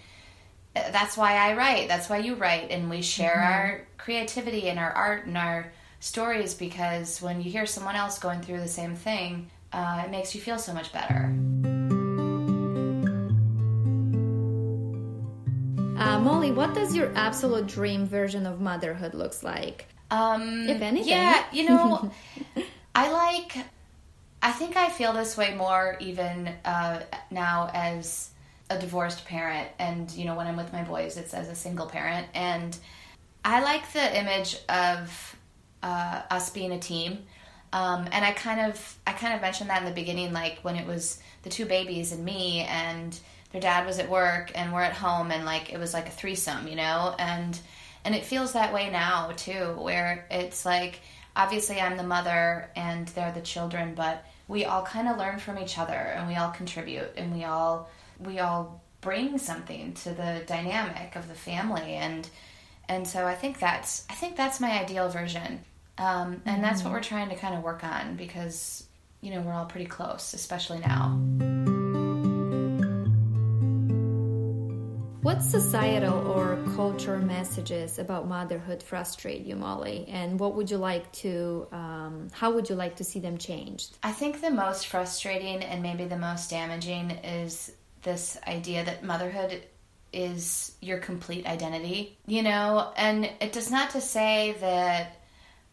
that's 0.74 1.16
why 1.16 1.34
I 1.34 1.54
write. 1.54 1.88
That's 1.88 2.08
why 2.08 2.18
you 2.18 2.34
write, 2.34 2.70
and 2.70 2.88
we 2.88 3.02
share 3.02 3.36
mm-hmm. 3.36 3.52
our 3.52 3.86
creativity 3.98 4.68
and 4.68 4.78
our 4.78 4.90
art 4.90 5.26
and 5.26 5.36
our 5.36 5.72
stories 6.00 6.54
because 6.54 7.20
when 7.20 7.42
you 7.42 7.50
hear 7.50 7.66
someone 7.66 7.96
else 7.96 8.18
going 8.18 8.40
through 8.40 8.60
the 8.60 8.68
same 8.68 8.94
thing, 8.94 9.50
uh, 9.72 10.02
it 10.04 10.10
makes 10.10 10.34
you 10.34 10.40
feel 10.40 10.58
so 10.58 10.72
much 10.72 10.92
better. 10.92 11.32
Molly, 16.20 16.52
what 16.52 16.74
does 16.74 16.94
your 16.94 17.10
absolute 17.14 17.66
dream 17.66 18.06
version 18.06 18.46
of 18.46 18.60
motherhood 18.60 19.14
looks 19.14 19.42
like? 19.42 19.86
Um, 20.10 20.68
if 20.68 20.82
anything, 20.82 21.08
yeah, 21.08 21.44
you 21.52 21.68
know, 21.68 22.10
I 22.94 23.10
like. 23.10 23.56
I 24.42 24.52
think 24.52 24.76
I 24.76 24.88
feel 24.88 25.12
this 25.12 25.36
way 25.36 25.54
more 25.54 25.96
even 26.00 26.48
uh, 26.64 27.00
now 27.30 27.70
as 27.74 28.30
a 28.70 28.78
divorced 28.78 29.24
parent 29.24 29.68
and 29.80 30.10
you 30.12 30.24
know 30.24 30.36
when 30.36 30.46
i'm 30.46 30.56
with 30.56 30.72
my 30.72 30.82
boys 30.82 31.16
it's 31.16 31.34
as 31.34 31.48
a 31.48 31.54
single 31.56 31.86
parent 31.86 32.28
and 32.34 32.78
i 33.44 33.60
like 33.60 33.92
the 33.92 34.18
image 34.18 34.56
of 34.68 35.36
uh, 35.82 36.22
us 36.30 36.50
being 36.50 36.70
a 36.72 36.78
team 36.78 37.18
um, 37.72 38.08
and 38.12 38.24
i 38.24 38.30
kind 38.30 38.60
of 38.60 38.98
i 39.08 39.12
kind 39.12 39.34
of 39.34 39.40
mentioned 39.40 39.68
that 39.70 39.80
in 39.80 39.84
the 39.86 39.94
beginning 39.94 40.32
like 40.32 40.60
when 40.62 40.76
it 40.76 40.86
was 40.86 41.20
the 41.42 41.50
two 41.50 41.66
babies 41.66 42.12
and 42.12 42.24
me 42.24 42.60
and 42.60 43.18
their 43.52 43.60
dad 43.60 43.86
was 43.86 43.98
at 43.98 44.08
work 44.08 44.52
and 44.54 44.72
we're 44.72 44.82
at 44.82 44.92
home 44.92 45.30
and 45.30 45.44
like 45.44 45.72
it 45.72 45.78
was 45.78 45.92
like 45.94 46.06
a 46.06 46.12
threesome 46.12 46.68
you 46.68 46.76
know 46.76 47.14
and 47.18 47.58
and 48.04 48.14
it 48.14 48.24
feels 48.24 48.52
that 48.52 48.72
way 48.72 48.90
now 48.90 49.30
too 49.36 49.74
where 49.78 50.26
it's 50.30 50.64
like 50.64 51.00
obviously 51.36 51.80
i'm 51.80 51.96
the 51.96 52.02
mother 52.02 52.70
and 52.76 53.08
they're 53.08 53.32
the 53.32 53.40
children 53.40 53.94
but 53.94 54.24
we 54.48 54.64
all 54.64 54.82
kind 54.82 55.08
of 55.08 55.16
learn 55.16 55.38
from 55.38 55.58
each 55.58 55.78
other 55.78 55.92
and 55.92 56.26
we 56.26 56.34
all 56.34 56.50
contribute 56.50 57.12
and 57.16 57.34
we 57.34 57.44
all 57.44 57.88
we 58.18 58.40
all 58.40 58.82
bring 59.00 59.38
something 59.38 59.94
to 59.94 60.10
the 60.10 60.42
dynamic 60.46 61.16
of 61.16 61.28
the 61.28 61.34
family 61.34 61.94
and 61.94 62.28
and 62.88 63.06
so 63.06 63.24
I 63.24 63.34
think 63.34 63.60
that's 63.60 64.04
I 64.10 64.14
think 64.14 64.36
that's 64.36 64.60
my 64.60 64.80
ideal 64.80 65.08
version 65.08 65.64
um, 65.98 66.42
and 66.44 66.44
mm-hmm. 66.44 66.62
that's 66.62 66.82
what 66.82 66.88
mm-hmm. 66.88 66.94
we're 66.94 67.02
trying 67.02 67.28
to 67.30 67.36
kind 67.36 67.54
of 67.54 67.62
work 67.62 67.84
on 67.84 68.16
because 68.16 68.84
you 69.20 69.32
know 69.32 69.40
we're 69.40 69.52
all 69.52 69.66
pretty 69.66 69.86
close 69.86 70.34
especially 70.34 70.80
now 70.80 71.69
what 75.22 75.42
societal 75.42 76.26
or 76.30 76.56
culture 76.74 77.18
messages 77.18 77.98
about 77.98 78.26
motherhood 78.26 78.82
frustrate 78.82 79.44
you 79.44 79.54
molly? 79.54 80.06
And 80.08 80.40
what 80.40 80.54
would 80.54 80.70
you 80.70 80.78
like 80.78 81.10
to 81.12 81.66
um, 81.72 82.28
how 82.32 82.52
would 82.52 82.70
you 82.70 82.74
like 82.74 82.96
to 82.96 83.04
see 83.04 83.20
them 83.20 83.36
changed? 83.36 83.98
I 84.02 84.12
think 84.12 84.40
the 84.40 84.50
most 84.50 84.86
frustrating 84.86 85.62
and 85.62 85.82
maybe 85.82 86.04
the 86.06 86.16
most 86.16 86.48
damaging 86.48 87.10
is 87.10 87.72
this 88.02 88.38
idea 88.46 88.84
that 88.84 89.04
motherhood 89.04 89.62
is 90.12 90.72
your 90.80 90.98
complete 90.98 91.46
identity, 91.46 92.18
you 92.26 92.42
know, 92.42 92.92
and 92.96 93.30
it 93.40 93.52
does 93.52 93.70
not 93.70 93.90
to 93.90 94.00
say 94.00 94.56
that 94.60 95.19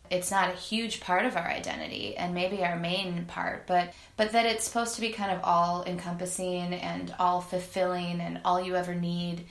it's 0.09 0.31
not 0.31 0.49
a 0.49 0.53
huge 0.53 0.99
part 0.99 1.25
of 1.25 1.35
our 1.35 1.47
identity 1.47 2.15
and 2.15 2.33
maybe 2.33 2.63
our 2.63 2.77
main 2.77 3.25
part 3.25 3.65
but 3.67 3.93
but 4.15 4.31
that 4.31 4.45
it's 4.45 4.65
supposed 4.65 4.95
to 4.95 5.01
be 5.01 5.09
kind 5.09 5.31
of 5.31 5.39
all 5.43 5.83
encompassing 5.85 6.73
and 6.73 7.13
all 7.19 7.41
fulfilling 7.41 8.21
and 8.21 8.39
all 8.45 8.61
you 8.61 8.75
ever 8.75 8.95
need 8.95 9.45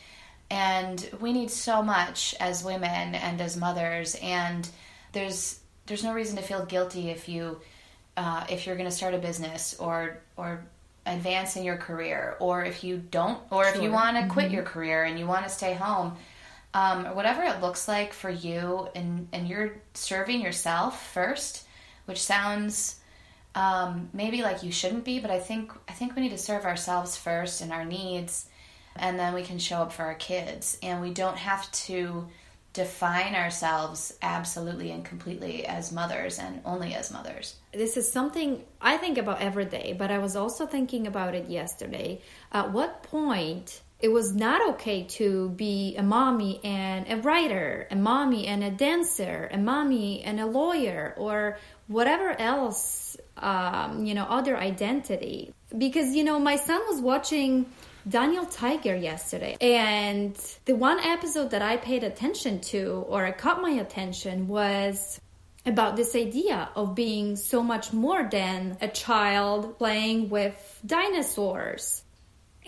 and 0.50 1.10
we 1.20 1.32
need 1.32 1.50
so 1.50 1.82
much 1.82 2.34
as 2.40 2.64
women 2.64 3.14
and 3.14 3.40
as 3.40 3.56
mothers 3.56 4.16
and 4.22 4.68
there's 5.12 5.60
there's 5.86 6.04
no 6.04 6.12
reason 6.12 6.36
to 6.36 6.42
feel 6.42 6.64
guilty 6.66 7.10
if 7.10 7.28
you 7.28 7.60
uh, 8.16 8.44
if 8.48 8.66
you're 8.66 8.76
going 8.76 8.88
to 8.88 8.94
start 8.94 9.14
a 9.14 9.18
business 9.18 9.76
or 9.78 10.18
or 10.36 10.64
advance 11.06 11.56
in 11.56 11.62
your 11.62 11.76
career 11.76 12.36
or 12.40 12.64
if 12.64 12.82
you 12.82 12.96
don't 12.96 13.40
or 13.50 13.64
sure. 13.64 13.74
if 13.74 13.82
you 13.82 13.90
want 13.90 14.16
to 14.16 14.26
quit 14.26 14.46
mm-hmm. 14.46 14.54
your 14.54 14.64
career 14.64 15.04
and 15.04 15.18
you 15.18 15.26
want 15.26 15.44
to 15.44 15.50
stay 15.50 15.72
home 15.72 16.16
um, 16.76 17.06
or 17.06 17.14
whatever 17.14 17.42
it 17.42 17.62
looks 17.62 17.88
like 17.88 18.12
for 18.12 18.30
you 18.30 18.86
and 18.94 19.28
and 19.32 19.48
you're 19.48 19.72
serving 19.94 20.42
yourself 20.42 21.12
first 21.12 21.66
which 22.04 22.22
sounds 22.22 23.00
um, 23.54 24.10
maybe 24.12 24.42
like 24.42 24.62
you 24.62 24.70
shouldn't 24.70 25.04
be 25.04 25.18
but 25.18 25.30
i 25.30 25.38
think 25.38 25.72
i 25.88 25.92
think 25.92 26.14
we 26.14 26.22
need 26.22 26.30
to 26.30 26.38
serve 26.38 26.64
ourselves 26.64 27.16
first 27.16 27.62
and 27.62 27.72
our 27.72 27.84
needs 27.84 28.46
and 28.94 29.18
then 29.18 29.32
we 29.34 29.42
can 29.42 29.58
show 29.58 29.76
up 29.76 29.92
for 29.92 30.04
our 30.04 30.14
kids 30.14 30.78
and 30.82 31.00
we 31.00 31.10
don't 31.12 31.38
have 31.38 31.70
to 31.72 32.26
define 32.74 33.34
ourselves 33.34 34.12
absolutely 34.20 34.90
and 34.90 35.02
completely 35.02 35.64
as 35.64 35.92
mothers 35.92 36.38
and 36.38 36.60
only 36.66 36.92
as 36.92 37.10
mothers. 37.10 37.56
This 37.72 37.96
is 37.96 38.10
something 38.12 38.62
I 38.82 38.98
think 38.98 39.16
about 39.16 39.40
every 39.40 39.64
day, 39.64 39.96
but 39.98 40.10
I 40.10 40.18
was 40.18 40.36
also 40.36 40.66
thinking 40.66 41.06
about 41.06 41.34
it 41.34 41.48
yesterday. 41.48 42.20
At 42.52 42.72
what 42.72 43.02
point 43.02 43.80
it 44.00 44.08
was 44.08 44.34
not 44.34 44.74
okay 44.74 45.04
to 45.04 45.48
be 45.50 45.96
a 45.96 46.02
mommy 46.02 46.60
and 46.62 47.06
a 47.10 47.16
writer, 47.16 47.86
a 47.90 47.96
mommy 47.96 48.46
and 48.46 48.62
a 48.62 48.70
dancer, 48.70 49.48
a 49.50 49.56
mommy 49.56 50.22
and 50.22 50.38
a 50.38 50.46
lawyer, 50.46 51.14
or 51.16 51.58
whatever 51.86 52.38
else, 52.38 53.16
um, 53.38 54.04
you 54.04 54.14
know, 54.14 54.24
other 54.24 54.56
identity. 54.56 55.52
Because, 55.76 56.14
you 56.14 56.24
know, 56.24 56.38
my 56.38 56.56
son 56.56 56.80
was 56.88 57.00
watching 57.00 57.66
Daniel 58.06 58.44
Tiger 58.44 58.94
yesterday. 58.94 59.56
And 59.60 60.36
the 60.66 60.76
one 60.76 61.00
episode 61.00 61.50
that 61.50 61.62
I 61.62 61.78
paid 61.78 62.04
attention 62.04 62.60
to 62.72 63.04
or 63.08 63.30
caught 63.32 63.62
my 63.62 63.70
attention 63.70 64.46
was 64.46 65.20
about 65.64 65.96
this 65.96 66.14
idea 66.14 66.68
of 66.76 66.94
being 66.94 67.34
so 67.34 67.62
much 67.62 67.92
more 67.92 68.28
than 68.30 68.76
a 68.80 68.88
child 68.88 69.78
playing 69.78 70.28
with 70.28 70.80
dinosaurs. 70.84 72.04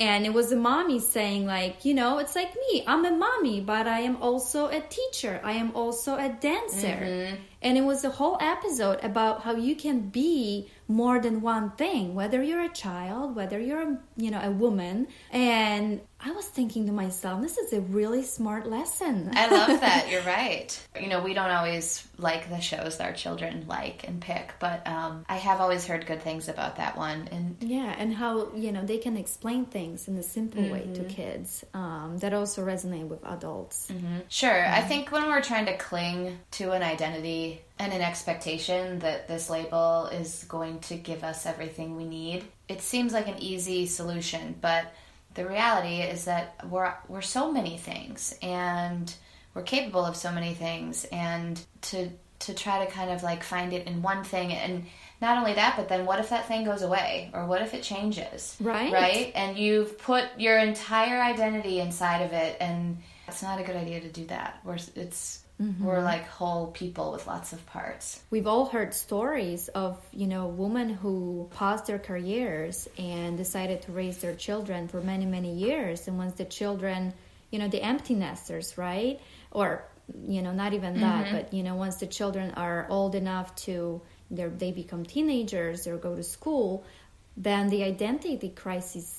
And 0.00 0.24
it 0.24 0.32
was 0.32 0.52
a 0.52 0.56
mommy 0.56 1.00
saying, 1.00 1.46
like, 1.46 1.84
you 1.84 1.92
know, 1.92 2.18
it's 2.18 2.36
like 2.36 2.54
me. 2.54 2.84
I'm 2.86 3.04
a 3.04 3.10
mommy, 3.10 3.60
but 3.60 3.86
I 3.86 4.00
am 4.00 4.22
also 4.22 4.68
a 4.68 4.80
teacher. 4.80 5.40
I 5.42 5.52
am 5.52 5.74
also 5.74 6.14
a 6.14 6.28
dancer. 6.28 6.86
Mm-hmm. 6.86 7.34
And 7.62 7.76
it 7.76 7.82
was 7.82 8.04
a 8.04 8.10
whole 8.10 8.38
episode 8.40 9.02
about 9.02 9.42
how 9.42 9.54
you 9.56 9.74
can 9.74 10.08
be 10.08 10.68
more 10.86 11.20
than 11.20 11.40
one 11.40 11.70
thing, 11.72 12.14
whether 12.14 12.42
you're 12.42 12.62
a 12.62 12.72
child, 12.72 13.36
whether 13.36 13.58
you're, 13.58 13.82
a, 13.82 13.98
you 14.16 14.30
know, 14.30 14.40
a 14.42 14.50
woman. 14.50 15.08
And 15.30 16.00
I 16.20 16.32
was 16.32 16.46
thinking 16.46 16.86
to 16.86 16.92
myself, 16.92 17.40
this 17.40 17.58
is 17.58 17.72
a 17.72 17.80
really 17.80 18.24
smart 18.24 18.68
lesson. 18.68 19.30
I 19.34 19.48
love 19.48 19.80
that. 19.80 20.08
You're 20.10 20.22
right. 20.22 20.88
You 21.00 21.08
know, 21.08 21.22
we 21.22 21.34
don't 21.34 21.50
always 21.50 22.08
like 22.18 22.48
the 22.48 22.60
shows 22.60 22.98
that 22.98 23.06
our 23.06 23.12
children 23.12 23.66
like 23.68 24.06
and 24.08 24.20
pick, 24.20 24.54
but 24.58 24.86
um, 24.86 25.24
I 25.28 25.36
have 25.36 25.60
always 25.60 25.86
heard 25.86 26.06
good 26.06 26.22
things 26.22 26.48
about 26.48 26.76
that 26.76 26.96
one. 26.96 27.28
And 27.30 27.56
yeah, 27.60 27.94
and 27.96 28.12
how 28.12 28.52
you 28.54 28.72
know 28.72 28.84
they 28.84 28.98
can 28.98 29.16
explain 29.16 29.66
things 29.66 30.08
in 30.08 30.16
a 30.18 30.22
simple 30.22 30.62
mm-hmm. 30.62 30.72
way 30.72 30.80
to 30.80 31.00
mm-hmm. 31.00 31.08
kids 31.08 31.64
um, 31.74 32.18
that 32.18 32.34
also 32.34 32.64
resonate 32.64 33.06
with 33.06 33.24
adults. 33.24 33.88
Mm-hmm. 33.92 34.18
Sure, 34.28 34.50
mm-hmm. 34.50 34.74
I 34.74 34.80
think 34.82 35.12
when 35.12 35.26
we're 35.26 35.42
trying 35.42 35.66
to 35.66 35.76
cling 35.76 36.38
to 36.52 36.72
an 36.72 36.82
identity 36.82 37.47
and 37.78 37.92
an 37.92 38.00
expectation 38.00 38.98
that 39.00 39.28
this 39.28 39.48
label 39.48 40.06
is 40.06 40.44
going 40.48 40.80
to 40.80 40.96
give 40.96 41.22
us 41.24 41.46
everything 41.46 41.96
we 41.96 42.04
need, 42.04 42.44
it 42.68 42.82
seems 42.82 43.12
like 43.12 43.28
an 43.28 43.38
easy 43.38 43.86
solution, 43.86 44.56
but 44.60 44.92
the 45.34 45.46
reality 45.46 46.00
is 46.00 46.24
that 46.24 46.56
we're 46.68 46.92
we're 47.08 47.22
so 47.22 47.52
many 47.52 47.78
things 47.78 48.36
and 48.42 49.14
we're 49.54 49.62
capable 49.62 50.04
of 50.04 50.16
so 50.16 50.32
many 50.32 50.54
things 50.54 51.06
and 51.12 51.60
to 51.82 52.10
to 52.40 52.54
try 52.54 52.84
to 52.84 52.90
kind 52.90 53.10
of 53.10 53.22
like 53.22 53.42
find 53.42 53.72
it 53.72 53.86
in 53.86 54.02
one 54.02 54.24
thing 54.24 54.52
and 54.52 54.84
not 55.20 55.38
only 55.38 55.54
that 55.54 55.76
but 55.76 55.88
then 55.88 56.06
what 56.06 56.18
if 56.18 56.30
that 56.30 56.46
thing 56.48 56.64
goes 56.64 56.82
away? 56.82 57.30
Or 57.34 57.46
what 57.46 57.62
if 57.62 57.74
it 57.74 57.82
changes? 57.82 58.56
Right. 58.60 58.92
Right? 58.92 59.32
And 59.34 59.56
you've 59.56 59.98
put 59.98 60.24
your 60.38 60.58
entire 60.58 61.20
identity 61.20 61.80
inside 61.80 62.22
of 62.22 62.32
it 62.32 62.56
and 62.60 62.98
it's 63.28 63.42
not 63.42 63.60
a 63.60 63.62
good 63.62 63.76
idea 63.76 64.00
to 64.00 64.08
do 64.08 64.24
that. 64.26 64.58
Where 64.64 64.78
it's 64.96 65.40
Mm-hmm. 65.60 65.84
We're 65.84 66.02
like 66.02 66.26
whole 66.28 66.68
people 66.68 67.12
with 67.12 67.26
lots 67.26 67.52
of 67.52 67.64
parts. 67.66 68.20
We've 68.30 68.46
all 68.46 68.66
heard 68.66 68.94
stories 68.94 69.66
of, 69.68 70.00
you 70.12 70.28
know, 70.28 70.46
women 70.46 70.88
who 70.88 71.48
paused 71.52 71.86
their 71.88 71.98
careers 71.98 72.88
and 72.96 73.36
decided 73.36 73.82
to 73.82 73.92
raise 73.92 74.18
their 74.18 74.34
children 74.34 74.86
for 74.86 75.00
many, 75.00 75.26
many 75.26 75.54
years. 75.54 76.06
And 76.06 76.16
once 76.16 76.34
the 76.34 76.44
children, 76.44 77.12
you 77.50 77.58
know, 77.58 77.66
the 77.66 77.82
empty 77.82 78.14
nesters, 78.14 78.78
right? 78.78 79.20
Or, 79.50 79.84
you 80.26 80.42
know, 80.42 80.52
not 80.52 80.74
even 80.74 81.00
that, 81.00 81.26
mm-hmm. 81.26 81.36
but, 81.36 81.52
you 81.52 81.64
know, 81.64 81.74
once 81.74 81.96
the 81.96 82.06
children 82.06 82.52
are 82.52 82.86
old 82.88 83.16
enough 83.16 83.54
to, 83.66 84.00
they 84.30 84.70
become 84.70 85.04
teenagers 85.04 85.88
or 85.88 85.96
go 85.96 86.14
to 86.14 86.22
school, 86.22 86.84
then 87.36 87.68
the 87.68 87.82
identity 87.82 88.50
crisis 88.50 89.17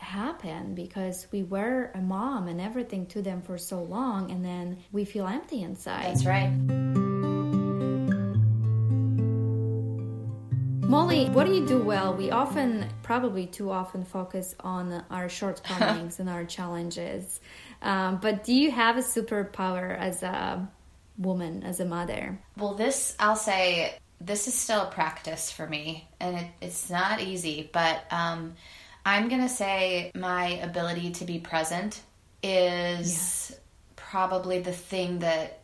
happen 0.00 0.74
because 0.74 1.26
we 1.30 1.42
were 1.42 1.90
a 1.94 2.00
mom 2.00 2.48
and 2.48 2.60
everything 2.60 3.06
to 3.06 3.22
them 3.22 3.42
for 3.42 3.58
so 3.58 3.82
long 3.82 4.30
and 4.30 4.44
then 4.44 4.78
we 4.92 5.04
feel 5.04 5.26
empty 5.26 5.62
inside. 5.62 6.06
That's 6.06 6.26
right. 6.26 6.50
Molly, 10.90 11.26
what 11.26 11.46
do 11.46 11.54
you 11.54 11.64
do 11.64 11.80
well? 11.80 12.14
We 12.14 12.32
often, 12.32 12.84
probably 13.04 13.46
too 13.46 13.70
often, 13.70 14.04
focus 14.04 14.56
on 14.58 15.04
our 15.08 15.28
shortcomings 15.28 16.18
and 16.18 16.28
our 16.28 16.44
challenges. 16.44 17.40
Um, 17.80 18.18
but 18.20 18.42
do 18.42 18.52
you 18.52 18.72
have 18.72 18.96
a 18.96 19.00
superpower 19.00 19.96
as 19.96 20.24
a 20.24 20.68
woman, 21.16 21.62
as 21.62 21.78
a 21.78 21.84
mother? 21.84 22.40
Well, 22.56 22.74
this, 22.74 23.14
I'll 23.20 23.36
say, 23.36 23.94
this 24.20 24.48
is 24.48 24.54
still 24.54 24.80
a 24.80 24.90
practice 24.90 25.52
for 25.52 25.64
me, 25.64 26.08
and 26.18 26.36
it, 26.36 26.46
it's 26.60 26.90
not 26.90 27.20
easy, 27.20 27.70
but 27.72 28.04
um, 28.10 28.54
I'm 29.10 29.28
going 29.28 29.42
to 29.42 29.48
say 29.48 30.12
my 30.14 30.50
ability 30.62 31.10
to 31.14 31.24
be 31.24 31.40
present 31.40 32.00
is 32.44 33.52
probably 33.96 34.60
the 34.60 34.70
thing 34.70 35.18
that 35.18 35.62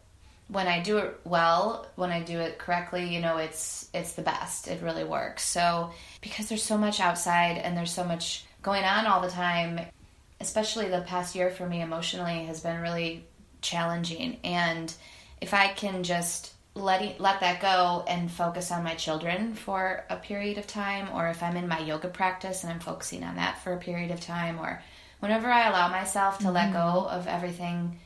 when 0.48 0.66
I 0.66 0.82
do 0.82 0.98
it 0.98 1.20
well, 1.22 1.86
when 1.94 2.10
I 2.10 2.24
do 2.24 2.40
it 2.40 2.58
correctly, 2.58 3.14
you 3.14 3.20
know, 3.20 3.36
it's 3.36 3.88
it's 3.94 4.14
the 4.14 4.22
best. 4.22 4.66
It 4.66 4.82
really 4.82 5.04
works. 5.04 5.44
So, 5.44 5.92
because 6.22 6.48
there's 6.48 6.64
so 6.64 6.76
much 6.76 6.98
outside 6.98 7.58
and 7.58 7.76
there's 7.76 7.92
so 7.92 8.02
much 8.02 8.44
going 8.62 8.82
on 8.82 9.06
all 9.06 9.20
the 9.20 9.30
time, 9.30 9.78
especially 10.40 10.88
the 10.88 11.02
past 11.02 11.36
year 11.36 11.50
for 11.50 11.68
me 11.68 11.82
emotionally 11.82 12.46
has 12.46 12.60
been 12.60 12.80
really 12.80 13.24
challenging 13.62 14.38
and 14.42 14.92
if 15.40 15.54
I 15.54 15.68
can 15.68 16.02
just 16.02 16.52
let 16.76 17.20
let 17.20 17.40
that 17.40 17.60
go 17.60 18.04
and 18.06 18.30
focus 18.30 18.70
on 18.70 18.84
my 18.84 18.94
children 18.94 19.54
for 19.54 20.04
a 20.10 20.16
period 20.16 20.58
of 20.58 20.66
time 20.66 21.08
or 21.14 21.28
if 21.28 21.42
I'm 21.42 21.56
in 21.56 21.66
my 21.66 21.78
yoga 21.78 22.08
practice 22.08 22.62
and 22.62 22.72
I'm 22.72 22.80
focusing 22.80 23.24
on 23.24 23.36
that 23.36 23.62
for 23.62 23.72
a 23.72 23.78
period 23.78 24.10
of 24.10 24.20
time 24.20 24.58
or 24.58 24.82
whenever 25.20 25.48
I 25.48 25.68
allow 25.68 25.88
myself 25.88 26.38
to 26.38 26.44
mm-hmm. 26.44 26.54
let 26.54 26.72
go 26.72 27.08
of 27.08 27.26
everything 27.26 27.98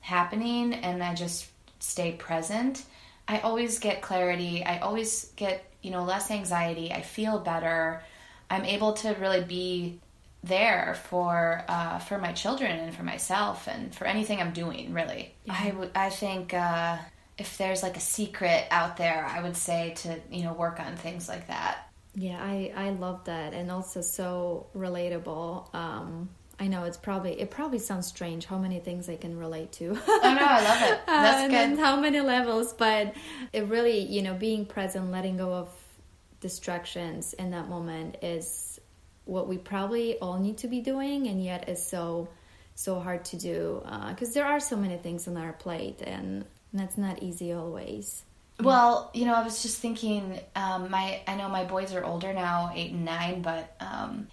happening 0.00 0.72
and 0.72 1.02
I 1.02 1.14
just 1.14 1.46
stay 1.80 2.12
present, 2.12 2.82
I 3.28 3.40
always 3.40 3.78
get 3.78 4.00
clarity. 4.00 4.64
I 4.64 4.78
always 4.78 5.26
get, 5.36 5.64
you 5.82 5.90
know, 5.90 6.04
less 6.04 6.30
anxiety. 6.30 6.92
I 6.92 7.02
feel 7.02 7.38
better. 7.38 8.02
I'm 8.48 8.64
able 8.64 8.94
to 8.94 9.10
really 9.20 9.44
be 9.44 10.00
there 10.42 10.96
for 11.08 11.64
uh, 11.68 11.98
for 12.00 12.18
my 12.18 12.32
children 12.32 12.78
and 12.78 12.94
for 12.94 13.02
myself 13.02 13.66
and 13.66 13.94
for 13.94 14.04
anything 14.06 14.40
I'm 14.40 14.52
doing. 14.52 14.92
Really, 14.92 15.34
yeah. 15.44 15.56
I 15.58 15.70
would. 15.70 15.90
I 15.94 16.10
think 16.10 16.52
uh, 16.52 16.98
if 17.38 17.58
there's 17.58 17.82
like 17.82 17.96
a 17.96 18.00
secret 18.00 18.66
out 18.70 18.96
there, 18.96 19.26
I 19.26 19.42
would 19.42 19.56
say 19.56 19.94
to, 19.98 20.20
you 20.30 20.44
know, 20.44 20.52
work 20.52 20.80
on 20.80 20.96
things 20.96 21.28
like 21.28 21.48
that. 21.48 21.88
Yeah, 22.14 22.38
I, 22.40 22.72
I 22.76 22.90
love 22.90 23.24
that 23.24 23.54
and 23.54 23.70
also 23.70 24.00
so 24.00 24.66
relatable. 24.76 25.74
Um, 25.74 26.28
I 26.60 26.68
know 26.68 26.84
it's 26.84 26.96
probably 26.96 27.40
it 27.40 27.50
probably 27.50 27.80
sounds 27.80 28.06
strange 28.06 28.46
how 28.46 28.58
many 28.58 28.78
things 28.78 29.08
I 29.08 29.16
can 29.16 29.36
relate 29.36 29.72
to. 29.72 29.90
oh 29.90 30.20
no, 30.22 30.44
I 30.44 30.62
love 30.62 30.82
it. 30.82 31.00
That's 31.06 31.42
uh, 31.42 31.48
good. 31.48 31.54
And 31.56 31.78
how 31.78 31.98
many 31.98 32.20
levels, 32.20 32.72
but 32.72 33.14
it 33.52 33.66
really, 33.66 33.98
you 33.98 34.22
know, 34.22 34.34
being 34.34 34.64
present, 34.64 35.10
letting 35.10 35.36
go 35.36 35.52
of 35.52 35.68
distractions 36.40 37.32
in 37.32 37.50
that 37.50 37.68
moment 37.68 38.18
is 38.22 38.78
what 39.24 39.48
we 39.48 39.58
probably 39.58 40.18
all 40.18 40.38
need 40.38 40.58
to 40.58 40.68
be 40.68 40.80
doing, 40.80 41.26
and 41.26 41.42
yet 41.42 41.68
is 41.68 41.84
so 41.84 42.28
so 42.76 43.00
hard 43.00 43.24
to 43.24 43.36
do 43.36 43.80
because 44.10 44.30
uh, 44.30 44.34
there 44.34 44.46
are 44.46 44.60
so 44.60 44.76
many 44.76 44.96
things 44.96 45.26
on 45.26 45.36
our 45.36 45.52
plate, 45.52 46.02
and 46.02 46.44
and 46.74 46.82
that's 46.82 46.98
not 46.98 47.22
easy 47.22 47.52
always. 47.52 48.24
Well, 48.60 49.10
you 49.14 49.26
know, 49.26 49.34
I 49.34 49.44
was 49.44 49.62
just 49.62 49.78
thinking. 49.78 50.40
Um, 50.56 50.90
my 50.90 51.20
I 51.26 51.36
know 51.36 51.48
my 51.48 51.64
boys 51.64 51.94
are 51.94 52.04
older 52.04 52.32
now, 52.32 52.72
eight 52.74 52.90
and 52.90 53.04
nine, 53.04 53.42
but 53.42 53.76
um, 53.80 54.26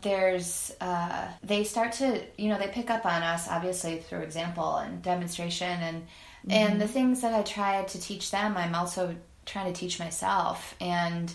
there's 0.00 0.72
uh, 0.80 1.26
they 1.42 1.64
start 1.64 1.92
to 1.94 2.22
you 2.36 2.50
know 2.50 2.58
they 2.58 2.68
pick 2.68 2.88
up 2.88 3.04
on 3.04 3.22
us 3.22 3.48
obviously 3.48 3.98
through 3.98 4.20
example 4.20 4.76
and 4.76 5.02
demonstration 5.02 5.66
and 5.68 6.02
mm-hmm. 6.02 6.50
and 6.52 6.80
the 6.80 6.88
things 6.88 7.22
that 7.22 7.34
I 7.34 7.42
try 7.42 7.82
to 7.82 8.00
teach 8.00 8.30
them, 8.30 8.56
I'm 8.56 8.76
also 8.76 9.16
trying 9.44 9.72
to 9.72 9.78
teach 9.78 9.98
myself. 9.98 10.76
And 10.80 11.32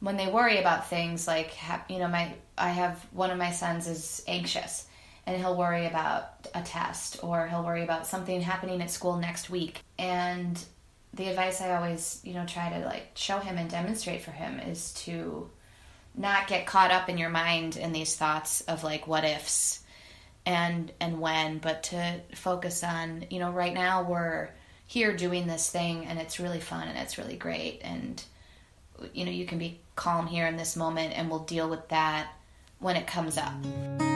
when 0.00 0.16
they 0.16 0.26
worry 0.28 0.58
about 0.58 0.90
things 0.90 1.28
like 1.28 1.52
you 1.88 1.98
know 1.98 2.08
my 2.08 2.34
I 2.58 2.70
have 2.70 3.06
one 3.12 3.30
of 3.30 3.38
my 3.38 3.52
sons 3.52 3.86
is 3.86 4.24
anxious 4.26 4.86
and 5.30 5.40
he'll 5.40 5.56
worry 5.56 5.86
about 5.86 6.48
a 6.56 6.62
test 6.62 7.22
or 7.22 7.46
he'll 7.46 7.62
worry 7.62 7.84
about 7.84 8.04
something 8.04 8.40
happening 8.40 8.82
at 8.82 8.90
school 8.90 9.16
next 9.16 9.48
week. 9.48 9.80
And 9.96 10.60
the 11.14 11.28
advice 11.28 11.60
I 11.60 11.76
always, 11.76 12.20
you 12.24 12.34
know, 12.34 12.44
try 12.46 12.68
to 12.68 12.84
like 12.84 13.12
show 13.14 13.38
him 13.38 13.56
and 13.56 13.70
demonstrate 13.70 14.22
for 14.22 14.32
him 14.32 14.58
is 14.58 14.92
to 15.04 15.48
not 16.16 16.48
get 16.48 16.66
caught 16.66 16.90
up 16.90 17.08
in 17.08 17.16
your 17.16 17.30
mind 17.30 17.76
in 17.76 17.92
these 17.92 18.16
thoughts 18.16 18.62
of 18.62 18.82
like 18.82 19.06
what 19.06 19.24
ifs 19.24 19.84
and 20.44 20.90
and 20.98 21.20
when, 21.20 21.58
but 21.58 21.84
to 21.84 22.20
focus 22.34 22.82
on, 22.82 23.24
you 23.30 23.38
know, 23.38 23.52
right 23.52 23.74
now 23.74 24.02
we're 24.02 24.50
here 24.88 25.16
doing 25.16 25.46
this 25.46 25.70
thing 25.70 26.06
and 26.06 26.18
it's 26.18 26.40
really 26.40 26.58
fun 26.58 26.88
and 26.88 26.98
it's 26.98 27.18
really 27.18 27.36
great 27.36 27.80
and 27.84 28.24
you 29.14 29.24
know, 29.24 29.30
you 29.30 29.46
can 29.46 29.58
be 29.58 29.78
calm 29.94 30.26
here 30.26 30.48
in 30.48 30.56
this 30.56 30.74
moment 30.74 31.16
and 31.16 31.30
we'll 31.30 31.38
deal 31.44 31.70
with 31.70 31.88
that 31.88 32.32
when 32.80 32.96
it 32.96 33.06
comes 33.06 33.38
up. 33.38 34.09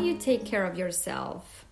Do 0.00 0.06
you 0.06 0.16
take 0.16 0.44
care 0.44 0.64
of 0.64 0.76
yourself? 0.76 1.64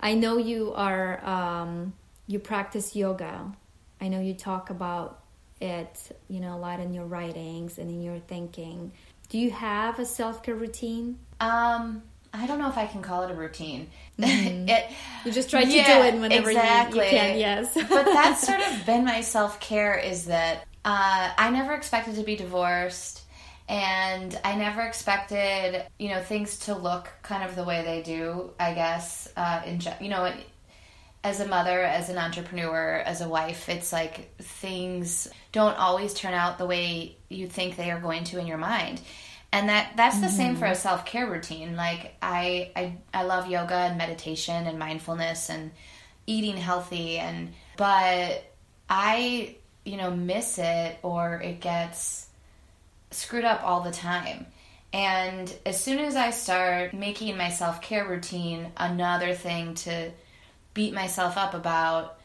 I 0.00 0.14
know 0.14 0.36
you 0.36 0.72
are 0.74 1.24
um, 1.24 1.92
you 2.26 2.38
practice 2.38 2.94
yoga. 2.94 3.52
I 4.00 4.08
know 4.08 4.20
you 4.20 4.34
talk 4.34 4.70
about 4.70 5.20
it, 5.60 6.16
you 6.28 6.40
know, 6.40 6.54
a 6.54 6.58
lot 6.58 6.80
in 6.80 6.94
your 6.94 7.04
writings 7.04 7.78
and 7.78 7.90
in 7.90 8.02
your 8.02 8.18
thinking. 8.20 8.92
Do 9.28 9.38
you 9.38 9.50
have 9.50 9.98
a 9.98 10.06
self 10.06 10.42
care 10.42 10.54
routine? 10.54 11.18
Um, 11.40 12.02
I 12.32 12.46
don't 12.46 12.58
know 12.58 12.68
if 12.68 12.76
I 12.78 12.86
can 12.86 13.02
call 13.02 13.22
it 13.24 13.30
a 13.30 13.34
routine. 13.34 13.88
Mm-hmm. 14.18 14.68
it, 14.68 14.90
you 15.24 15.32
just 15.32 15.50
try 15.50 15.64
to 15.64 15.70
yeah, 15.70 16.02
do 16.02 16.16
it 16.16 16.20
whenever 16.20 16.50
exactly. 16.50 16.98
you, 16.98 17.04
you, 17.04 17.10
can. 17.10 17.38
Yes, 17.38 17.74
but 17.88 18.04
that's 18.04 18.46
sort 18.46 18.60
of 18.60 18.86
been 18.86 19.04
my 19.04 19.20
self 19.20 19.58
care. 19.60 19.98
Is 19.98 20.26
that 20.26 20.66
uh, 20.84 21.32
I 21.36 21.50
never 21.50 21.72
expected 21.74 22.14
to 22.16 22.22
be 22.22 22.36
divorced, 22.36 23.22
and 23.68 24.38
I 24.44 24.54
never 24.54 24.82
expected, 24.82 25.84
you 25.98 26.08
know, 26.08 26.22
things 26.22 26.58
to 26.60 26.74
look 26.74 27.08
kind 27.22 27.44
of 27.44 27.54
the 27.54 27.64
way 27.64 27.82
they 27.84 28.02
do. 28.02 28.52
I 28.58 28.72
guess, 28.72 29.28
uh, 29.36 29.62
in 29.66 29.80
you 30.00 30.08
know, 30.08 30.32
as 31.22 31.40
a 31.40 31.46
mother, 31.46 31.82
as 31.82 32.08
an 32.08 32.16
entrepreneur, 32.16 33.02
as 33.04 33.20
a 33.20 33.28
wife, 33.28 33.68
it's 33.68 33.92
like 33.92 34.34
things 34.38 35.28
don't 35.52 35.76
always 35.76 36.14
turn 36.14 36.32
out 36.32 36.56
the 36.56 36.66
way 36.66 37.16
you 37.28 37.46
think 37.46 37.76
they 37.76 37.90
are 37.90 38.00
going 38.00 38.24
to 38.24 38.38
in 38.38 38.46
your 38.46 38.58
mind. 38.58 39.00
And 39.52 39.68
that 39.68 39.92
that's 39.96 40.20
the 40.20 40.28
same 40.28 40.56
for 40.56 40.66
a 40.66 40.74
self 40.74 41.04
care 41.04 41.30
routine. 41.30 41.76
Like 41.76 42.14
I, 42.22 42.70
I 42.74 42.96
I 43.12 43.24
love 43.24 43.48
yoga 43.48 43.74
and 43.74 43.98
meditation 43.98 44.66
and 44.66 44.78
mindfulness 44.78 45.50
and 45.50 45.70
eating 46.26 46.56
healthy 46.56 47.18
and 47.18 47.54
but 47.76 48.44
I 48.88 49.56
you 49.84 49.96
know 49.96 50.10
miss 50.10 50.58
it 50.58 50.98
or 51.02 51.40
it 51.40 51.60
gets 51.60 52.27
screwed 53.28 53.44
up 53.44 53.62
all 53.62 53.82
the 53.82 53.90
time. 53.90 54.46
And 54.90 55.54
as 55.66 55.78
soon 55.78 55.98
as 55.98 56.16
I 56.16 56.30
start 56.30 56.94
making 56.94 57.36
my 57.36 57.50
self 57.50 57.82
care 57.82 58.08
routine 58.08 58.72
another 58.78 59.34
thing 59.34 59.74
to 59.84 60.10
beat 60.72 60.94
myself 60.94 61.36
up 61.36 61.52
about, 61.52 62.18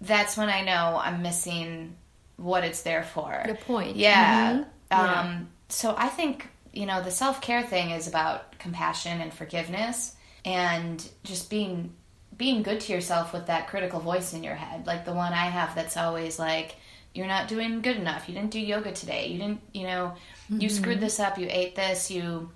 that's 0.00 0.36
when 0.36 0.48
I 0.48 0.62
know 0.62 1.00
I'm 1.00 1.22
missing 1.22 1.94
what 2.36 2.64
it's 2.64 2.82
there 2.82 3.04
for. 3.04 3.44
The 3.46 3.54
point. 3.54 3.94
Yeah. 3.94 4.54
Mhm. 4.54 4.66
Yeah. 4.90 5.20
Um, 5.20 5.50
so 5.68 5.94
I 5.96 6.08
think, 6.08 6.48
you 6.72 6.84
know, 6.84 7.00
the 7.00 7.12
self 7.12 7.40
care 7.40 7.62
thing 7.62 7.90
is 7.90 8.08
about 8.08 8.58
compassion 8.58 9.20
and 9.20 9.32
forgiveness 9.32 10.16
and 10.44 11.08
just 11.22 11.48
being 11.48 11.92
being 12.36 12.64
good 12.64 12.80
to 12.80 12.92
yourself 12.92 13.32
with 13.32 13.46
that 13.46 13.68
critical 13.68 14.00
voice 14.00 14.32
in 14.32 14.42
your 14.42 14.56
head. 14.56 14.84
Like 14.84 15.04
the 15.04 15.12
one 15.12 15.32
I 15.32 15.44
have 15.44 15.76
that's 15.76 15.96
always 15.96 16.40
like, 16.40 16.74
You're 17.14 17.28
not 17.28 17.46
doing 17.46 17.82
good 17.82 17.96
enough. 17.98 18.28
You 18.28 18.34
didn't 18.34 18.50
do 18.50 18.58
yoga 18.58 18.90
today. 18.90 19.28
You 19.28 19.38
didn't 19.38 19.60
you 19.72 19.84
know, 19.84 20.14
you 20.50 20.68
screwed 20.68 20.96
mm-hmm. 20.96 21.04
this 21.04 21.20
up, 21.20 21.38
you 21.38 21.46
ate 21.50 21.76
this, 21.76 22.10
you 22.10 22.50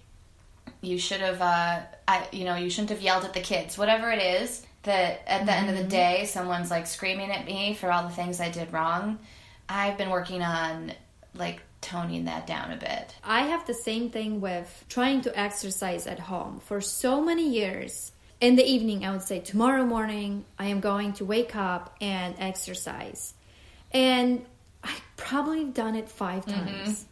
you 0.81 0.99
should 0.99 1.21
have 1.21 1.41
uh 1.41 1.81
I 2.09 2.29
you 2.33 2.45
know, 2.45 2.57
you 2.57 2.71
shouldn't 2.71 2.91
have 2.91 3.03
yelled 3.03 3.25
at 3.25 3.35
the 3.35 3.41
kids. 3.41 3.79
Whatever 3.79 4.11
it 4.11 4.21
is 4.21 4.65
that 4.83 5.23
at 5.27 5.47
the 5.47 5.53
end 5.53 5.71
of 5.71 5.77
the 5.77 5.83
mm-hmm. 5.83 5.89
day 5.91 6.25
someone's 6.27 6.71
like 6.71 6.87
screaming 6.87 7.31
at 7.31 7.47
me 7.47 7.75
for 7.75 7.91
all 7.91 8.03
the 8.03 8.15
things 8.15 8.41
I 8.41 8.51
did 8.51 8.73
wrong. 8.73 9.19
I've 9.69 9.97
been 9.97 10.11
working 10.11 10.43
on 10.43 10.93
like 11.35 11.61
toning 11.85 12.25
that 12.25 12.47
down 12.47 12.73
a 12.73 12.77
bit. 12.77 13.15
I 13.23 13.43
have 13.43 13.67
the 13.67 13.75
same 13.75 14.11
thing 14.11 14.41
with 14.41 14.85
trying 14.89 15.21
to 15.23 15.39
exercise 15.39 16.07
at 16.07 16.19
home 16.19 16.61
for 16.61 16.81
so 16.81 17.21
many 17.21 17.49
years. 17.49 18.13
In 18.41 18.57
the 18.57 18.65
evening, 18.65 19.05
I 19.05 19.13
would 19.13 19.23
say, 19.23 19.41
tomorrow 19.41 19.85
morning, 19.85 20.45
I 20.59 20.67
am 20.67 20.81
going 20.81 21.13
to 21.15 21.25
wake 21.25 21.55
up 21.55 21.95
and 22.01 22.35
exercise. 22.39 23.35
And 23.93 24.45
I 24.83 24.95
probably 25.17 25.65
done 25.65 25.95
it 25.95 26.09
5 26.09 26.45
mm-hmm. 26.45 26.67
times. 26.67 27.07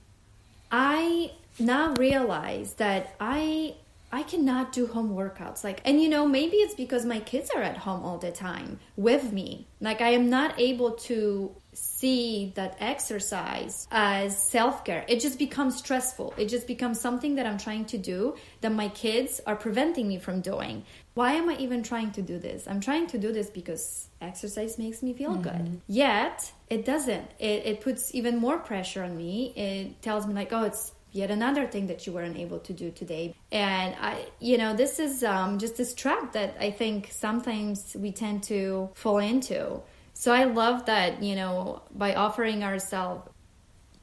I 0.73 1.33
now 1.59 1.95
realize 1.95 2.75
that 2.75 3.15
I 3.21 3.75
I 4.15 4.25
cannot 4.25 4.73
do 4.73 4.87
home 4.87 5.15
workouts. 5.15 5.65
Like 5.65 5.81
and 5.85 6.03
you 6.03 6.09
know, 6.09 6.27
maybe 6.27 6.57
it's 6.57 6.75
because 6.75 7.05
my 7.05 7.21
kids 7.21 7.51
are 7.55 7.63
at 7.63 7.77
home 7.77 8.03
all 8.03 8.19
the 8.19 8.33
time 8.33 8.79
with 8.97 9.33
me. 9.33 9.67
Like 9.81 10.01
I 10.01 10.11
am 10.11 10.29
not 10.31 10.59
able 10.59 10.93
to 11.09 11.55
see 11.75 12.53
that 12.55 12.77
exercise 12.81 13.89
as 13.91 14.37
self-care. 14.51 15.05
It 15.09 15.21
just 15.21 15.39
becomes 15.39 15.79
stressful. 15.79 16.35
It 16.37 16.49
just 16.49 16.67
becomes 16.67 17.01
something 17.01 17.37
that 17.37 17.47
I'm 17.47 17.57
trying 17.59 17.87
to 17.87 17.99
do 17.99 18.37
that 18.61 18.73
my 18.73 18.89
kids 18.89 19.41
are 19.47 19.57
preventing 19.57 20.09
me 20.09 20.19
from 20.19 20.43
doing. 20.43 20.85
Why 21.15 21.33
am 21.35 21.49
I 21.49 21.57
even 21.57 21.83
trying 21.83 22.11
to 22.13 22.23
do 22.23 22.39
this? 22.39 22.67
I'm 22.67 22.81
trying 22.81 23.07
to 23.09 23.19
do 23.19 23.33
this 23.33 23.49
because 23.49 24.09
exercise 24.21 24.79
makes 24.79 25.03
me 25.03 25.13
feel 25.15 25.33
mm-hmm. 25.33 25.43
good. 25.43 25.81
Yet, 25.87 26.53
it 26.73 26.87
doesn't. 26.87 27.31
It, 27.39 27.67
it 27.67 27.81
puts 27.83 28.15
even 28.15 28.39
more 28.39 28.59
pressure 28.59 29.03
on 29.05 29.15
me. 29.15 29.53
It 29.55 30.01
tells 30.01 30.27
me, 30.27 30.33
like, 30.33 30.55
oh, 30.55 30.65
it's 30.65 30.93
yet 31.11 31.31
another 31.31 31.67
thing 31.67 31.87
that 31.89 32.07
you 32.07 32.15
weren't 32.15 32.39
able 32.39 32.61
to 32.61 32.73
do 32.73 32.91
today. 32.91 33.35
And 33.53 33.95
I, 34.01 34.25
you 34.41 34.57
know, 34.57 34.75
this 34.75 34.99
is 34.99 35.23
um, 35.23 35.59
just 35.59 35.77
this 35.77 35.93
trap 35.93 36.33
that 36.33 36.57
I 36.59 36.71
think 36.71 37.11
sometimes 37.13 37.95
we 37.95 38.11
tend 38.11 38.43
to 38.45 38.89
fall 38.95 39.19
into. 39.19 39.83
So 40.15 40.33
I 40.33 40.45
love 40.45 40.87
that, 40.87 41.23
you 41.23 41.35
know, 41.35 41.83
by 41.95 42.15
offering 42.15 42.65
ourselves 42.65 43.29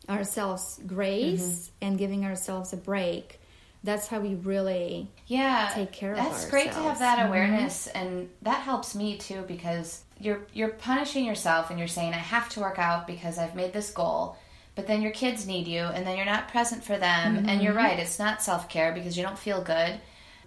ourselves 0.07 0.79
grace 0.85 1.71
and 1.81 1.97
giving 1.97 2.25
ourselves 2.25 2.73
a 2.73 2.77
break, 2.77 3.39
that's 3.83 4.07
how 4.07 4.19
we 4.19 4.35
really 4.35 5.09
yeah 5.27 5.71
take 5.73 5.91
care 5.91 6.11
of 6.11 6.17
that's 6.17 6.49
great 6.49 6.71
to 6.71 6.79
have 6.79 6.99
that 6.99 7.27
awareness 7.27 7.87
and 7.87 8.29
that 8.41 8.61
helps 8.61 8.93
me 8.93 9.17
too 9.17 9.41
because 9.47 10.03
you're 10.19 10.41
you're 10.53 10.69
punishing 10.69 11.25
yourself 11.25 11.69
and 11.69 11.79
you're 11.79 11.87
saying 11.87 12.13
i 12.13 12.17
have 12.17 12.49
to 12.49 12.59
work 12.59 12.79
out 12.79 13.07
because 13.07 13.37
i've 13.37 13.55
made 13.55 13.73
this 13.73 13.91
goal 13.91 14.37
but 14.75 14.87
then 14.87 15.01
your 15.01 15.11
kids 15.11 15.45
need 15.47 15.67
you 15.67 15.81
and 15.81 16.05
then 16.07 16.15
you're 16.15 16.25
not 16.25 16.47
present 16.47 16.81
for 16.85 16.97
them. 16.97 17.49
And 17.49 17.61
you're 17.61 17.73
right 17.73 17.99
it's 17.99 18.19
not 18.19 18.41
self-care 18.41 18.93
because 18.93 19.17
you 19.17 19.23
don't 19.23 19.37
feel 19.37 19.61
good. 19.61 19.99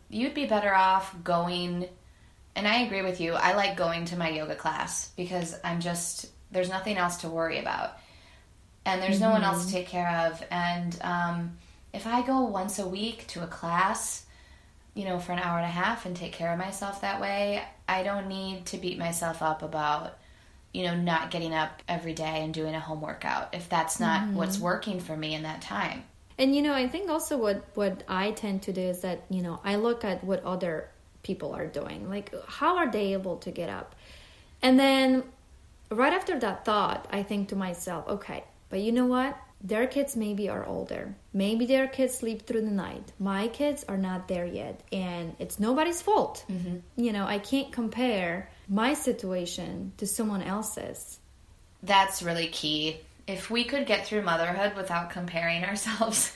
You'd 0.09 0.33
be 0.33 0.47
better 0.47 0.75
off 0.75 1.15
going 1.23 1.87
and 2.55 2.67
i 2.67 2.79
agree 2.83 3.03
with 3.03 3.21
you 3.21 3.33
i 3.35 3.55
like 3.55 3.77
going 3.77 4.07
to 4.07 4.17
my 4.17 4.31
yoga 4.31 4.55
class 4.55 5.11
because 5.17 5.55
i'm 5.65 5.81
just 5.81 6.31
there's 6.53 6.69
nothing 6.69 6.99
else 6.99 7.17
to 7.19 7.29
worry 7.29 7.59
about. 7.59 7.99
And 8.85 9.01
there's 9.01 9.21
no 9.21 9.31
one 9.31 9.43
else 9.43 9.67
to 9.67 9.73
take 9.73 9.89
care 9.89 10.27
of. 10.27 10.45
And 10.51 10.97
um, 11.03 11.59
if 11.93 12.07
I 12.07 12.23
go 12.23 12.43
once 12.43 12.79
a 12.79 12.87
week 12.87 13.27
to 13.29 13.43
a 13.43 13.47
class, 13.47 14.27
you 14.95 15.05
know, 15.05 15.19
for 15.19 15.33
an 15.33 15.39
hour 15.39 15.59
and 15.59 15.65
a 15.65 15.71
half 15.71 16.07
and 16.07 16.15
take 16.17 16.33
care 16.33 16.53
of 16.53 16.59
myself 16.59 17.01
that 17.01 17.21
way, 17.21 17.63
I 17.89 18.03
don't 18.03 18.29
need 18.29 18.67
to 18.67 18.77
beat 18.77 18.99
myself 18.99 19.43
up 19.43 19.63
about, 19.63 20.19
you 20.73 20.85
know, 20.85 20.95
not 20.95 21.31
getting 21.31 21.55
up 21.55 21.83
every 21.89 22.13
day 22.13 22.43
and 22.45 22.53
doing 22.53 22.75
a 22.75 22.81
home 22.81 23.01
workout 23.01 23.55
if 23.55 23.69
that's 23.69 23.99
not 23.99 24.23
mm-hmm. 24.23 24.37
what's 24.37 24.59
working 24.59 25.01
for 25.01 25.17
me 25.17 25.35
in 25.35 25.43
that 25.43 25.63
time. 25.63 26.05
And 26.39 26.57
you 26.57 26.63
know, 26.63 26.75
I 26.75 26.89
think 26.89 27.11
also 27.11 27.37
what 27.37 27.65
what 27.75 28.03
I 28.09 28.33
tend 28.33 28.63
to 28.63 28.73
do 28.73 28.81
is 28.81 29.01
that 29.03 29.25
you 29.29 29.43
know 29.43 29.61
I 29.65 29.77
look 29.77 30.05
at 30.05 30.25
what 30.25 30.43
other 30.45 30.89
people 31.23 31.55
are 31.55 31.67
doing, 31.67 32.09
like 32.09 32.35
how 32.49 32.79
are 32.79 32.91
they 32.91 33.13
able 33.13 33.37
to 33.39 33.51
get 33.51 33.69
up, 33.69 33.95
and 34.61 34.79
then 34.79 35.25
right 35.91 36.13
after 36.13 36.39
that 36.41 36.65
thought, 36.65 37.07
I 37.11 37.23
think 37.23 37.49
to 37.51 37.57
myself, 37.57 38.09
okay, 38.09 38.45
but 38.71 38.81
you 38.81 38.93
know 38.93 39.07
what? 39.07 39.37
Their 39.65 39.87
kids 39.87 40.17
maybe 40.17 40.49
are 40.49 40.67
older. 40.67 41.15
Maybe 41.33 41.67
their 41.67 41.87
kids 41.87 42.15
sleep 42.15 42.47
through 42.47 42.63
the 42.63 42.71
night. 42.71 43.13
My 43.19 43.49
kids 43.49 43.85
are 43.89 43.97
not 43.97 44.27
there 44.27 44.45
yet, 44.45 44.83
and 44.91 45.37
it's 45.39 45.61
nobody's 45.61 46.03
fault. 46.03 46.45
Mm-hmm. 46.51 46.79
You 46.97 47.13
know, 47.13 47.27
I 47.27 47.39
can't 47.39 47.71
compare 47.71 48.51
my 48.69 48.95
situation 48.95 49.93
to 49.99 50.07
someone 50.07 50.43
else's. 50.43 51.21
That's 51.83 52.23
really 52.23 52.49
key. 52.49 52.99
If 53.29 53.51
we 53.51 53.63
could 53.65 53.87
get 53.87 54.07
through 54.07 54.23
motherhood 54.23 54.75
without 54.77 55.11
comparing 55.11 55.65
ourselves 55.71 56.35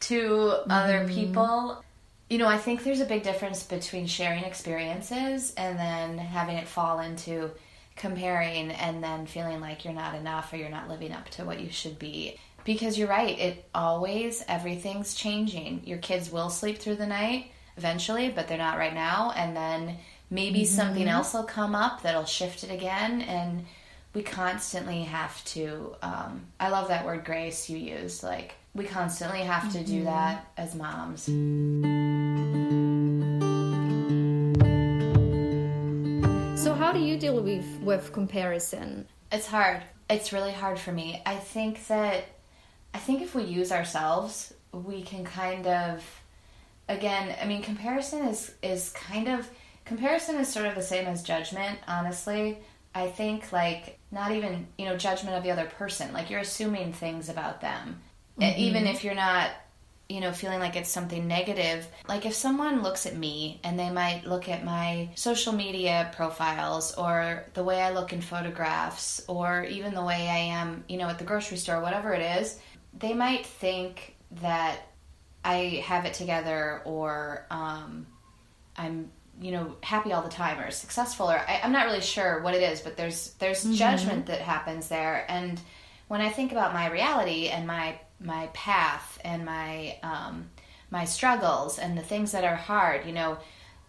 to 0.00 0.54
other 0.68 1.00
mm-hmm. 1.00 1.14
people, 1.14 1.84
you 2.28 2.38
know, 2.38 2.48
I 2.48 2.58
think 2.58 2.82
there's 2.82 3.00
a 3.00 3.06
big 3.06 3.22
difference 3.22 3.62
between 3.62 4.06
sharing 4.06 4.42
experiences 4.42 5.54
and 5.56 5.78
then 5.78 6.18
having 6.18 6.56
it 6.56 6.66
fall 6.66 6.98
into 6.98 7.52
comparing 7.94 8.70
and 8.72 9.02
then 9.02 9.26
feeling 9.26 9.60
like 9.60 9.84
you're 9.84 9.94
not 9.94 10.14
enough 10.14 10.52
or 10.52 10.56
you're 10.56 10.68
not 10.68 10.88
living 10.88 11.12
up 11.12 11.28
to 11.30 11.44
what 11.44 11.60
you 11.60 11.70
should 11.70 11.98
be. 11.98 12.38
Because 12.66 12.98
you're 12.98 13.06
right, 13.06 13.38
it 13.38 13.64
always, 13.72 14.44
everything's 14.48 15.14
changing. 15.14 15.82
Your 15.84 15.98
kids 15.98 16.32
will 16.32 16.50
sleep 16.50 16.78
through 16.78 16.96
the 16.96 17.06
night 17.06 17.52
eventually, 17.76 18.28
but 18.28 18.48
they're 18.48 18.58
not 18.58 18.76
right 18.76 18.92
now. 18.92 19.32
And 19.36 19.56
then 19.56 19.98
maybe 20.30 20.64
something 20.64 21.06
else 21.06 21.32
will 21.32 21.44
come 21.44 21.76
up 21.76 22.02
that'll 22.02 22.24
shift 22.24 22.64
it 22.64 22.72
again. 22.72 23.22
And 23.22 23.66
we 24.14 24.24
constantly 24.24 25.02
have 25.02 25.44
to, 25.44 25.94
um, 26.02 26.46
I 26.58 26.70
love 26.70 26.88
that 26.88 27.06
word 27.06 27.24
grace 27.24 27.70
you 27.70 27.78
used. 27.78 28.24
Like, 28.24 28.56
we 28.74 28.84
constantly 28.84 29.42
have 29.42 29.70
to 29.72 29.84
do 29.84 30.02
that 30.02 30.50
as 30.56 30.74
moms. 30.74 31.26
So 36.60 36.74
how 36.74 36.90
do 36.92 36.98
you 36.98 37.16
deal 37.16 37.40
with 37.40 37.64
with 37.80 38.12
comparison? 38.12 39.06
It's 39.30 39.46
hard. 39.46 39.82
It's 40.10 40.32
really 40.32 40.52
hard 40.52 40.80
for 40.80 40.90
me. 40.90 41.22
I 41.24 41.36
think 41.36 41.86
that 41.86 42.24
I 42.96 42.98
think 42.98 43.20
if 43.20 43.34
we 43.34 43.42
use 43.42 43.72
ourselves, 43.72 44.54
we 44.72 45.02
can 45.02 45.22
kind 45.22 45.66
of 45.66 46.02
again, 46.88 47.36
I 47.42 47.46
mean 47.46 47.60
comparison 47.60 48.26
is 48.26 48.54
is 48.62 48.88
kind 48.92 49.28
of 49.28 49.50
comparison 49.84 50.36
is 50.36 50.50
sort 50.50 50.64
of 50.64 50.74
the 50.74 50.82
same 50.82 51.06
as 51.06 51.22
judgment, 51.22 51.78
honestly. 51.86 52.58
I 52.94 53.08
think 53.08 53.52
like 53.52 53.98
not 54.10 54.32
even, 54.32 54.66
you 54.78 54.86
know, 54.86 54.96
judgment 54.96 55.36
of 55.36 55.42
the 55.42 55.50
other 55.50 55.66
person. 55.66 56.14
Like 56.14 56.30
you're 56.30 56.40
assuming 56.40 56.94
things 56.94 57.28
about 57.28 57.60
them. 57.60 58.00
E- 58.40 58.44
mm-hmm. 58.44 58.60
Even 58.60 58.86
if 58.86 59.04
you're 59.04 59.14
not 59.14 59.50
you 60.08 60.20
know, 60.20 60.30
feeling 60.32 60.60
like 60.60 60.76
it's 60.76 60.88
something 60.88 61.26
negative. 61.26 61.86
Like 62.08 62.26
if 62.26 62.34
someone 62.34 62.82
looks 62.82 63.06
at 63.06 63.16
me 63.16 63.60
and 63.64 63.76
they 63.76 63.90
might 63.90 64.24
look 64.24 64.48
at 64.48 64.64
my 64.64 65.10
social 65.16 65.52
media 65.52 66.12
profiles 66.14 66.94
or 66.94 67.44
the 67.54 67.64
way 67.64 67.82
I 67.82 67.90
look 67.90 68.12
in 68.12 68.20
photographs 68.20 69.20
or 69.26 69.64
even 69.64 69.94
the 69.94 70.04
way 70.04 70.28
I 70.28 70.38
am, 70.60 70.84
you 70.88 70.96
know, 70.96 71.08
at 71.08 71.18
the 71.18 71.24
grocery 71.24 71.56
store, 71.56 71.80
whatever 71.80 72.12
it 72.12 72.22
is, 72.40 72.60
they 72.98 73.14
might 73.14 73.46
think 73.46 74.16
that 74.42 74.80
I 75.44 75.82
have 75.84 76.04
it 76.04 76.14
together 76.14 76.82
or 76.84 77.46
um, 77.50 78.06
I'm 78.76 79.10
you 79.40 79.52
know 79.52 79.76
happy 79.82 80.12
all 80.12 80.22
the 80.22 80.30
time 80.30 80.58
or 80.58 80.70
successful 80.70 81.30
or 81.30 81.38
I, 81.38 81.60
I'm 81.62 81.72
not 81.72 81.86
really 81.86 82.00
sure 82.00 82.42
what 82.42 82.54
it 82.54 82.62
is, 82.62 82.80
but 82.80 82.96
there's 82.96 83.34
there's 83.34 83.64
judgment 83.64 84.26
that 84.26 84.40
happens 84.40 84.88
there 84.88 85.24
and 85.28 85.60
when 86.08 86.20
I 86.20 86.28
think 86.28 86.52
about 86.52 86.72
my 86.72 86.88
reality 86.90 87.48
and 87.48 87.66
my 87.66 87.98
my 88.20 88.48
path 88.52 89.18
and 89.24 89.44
my 89.44 89.98
um, 90.02 90.50
my 90.90 91.04
struggles 91.04 91.78
and 91.78 91.96
the 91.96 92.02
things 92.02 92.32
that 92.32 92.44
are 92.44 92.56
hard. 92.56 93.06
You 93.06 93.12
know, 93.12 93.38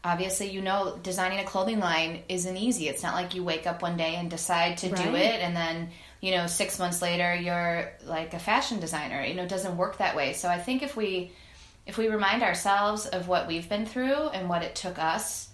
obviously, 0.04 0.50
you 0.52 0.62
know, 0.62 0.98
designing 1.04 1.40
a 1.40 1.44
clothing 1.44 1.80
line 1.80 2.24
isn't 2.30 2.56
easy. 2.58 2.88
It's 2.88 3.04
not 3.04 3.16
like 3.16 3.36
you 3.36 3.44
wake 3.44 3.68
up 3.68 3.82
one 3.82 3.98
day 3.98 4.16
and 4.16 4.30
decide 4.30 4.78
to 4.80 4.90
Right. 4.90 5.04
do 5.04 5.16
it 5.16 5.42
and 5.42 5.56
then 5.56 5.90
you 6.22 6.32
know 6.32 6.48
six 6.48 6.80
months 6.80 7.02
later 7.02 7.36
you're 7.36 7.92
like 8.06 8.34
a 8.34 8.40
fashion 8.40 8.80
designer. 8.80 9.24
You 9.24 9.34
know, 9.36 9.44
it 9.44 9.50
doesn't 9.50 9.78
work 9.78 9.98
that 9.98 10.16
way. 10.16 10.34
So 10.34 10.48
I 10.50 10.60
think 10.60 10.82
if 10.84 10.96
we 10.96 11.32
if 11.86 11.98
we 11.98 12.08
remind 12.10 12.44
ourselves 12.44 13.06
of 13.06 13.28
what 13.28 13.48
we've 13.48 13.68
been 13.70 13.86
through 13.86 14.28
and 14.30 14.50
what 14.50 14.62
it 14.64 14.76
took 14.76 15.00
us 15.00 15.50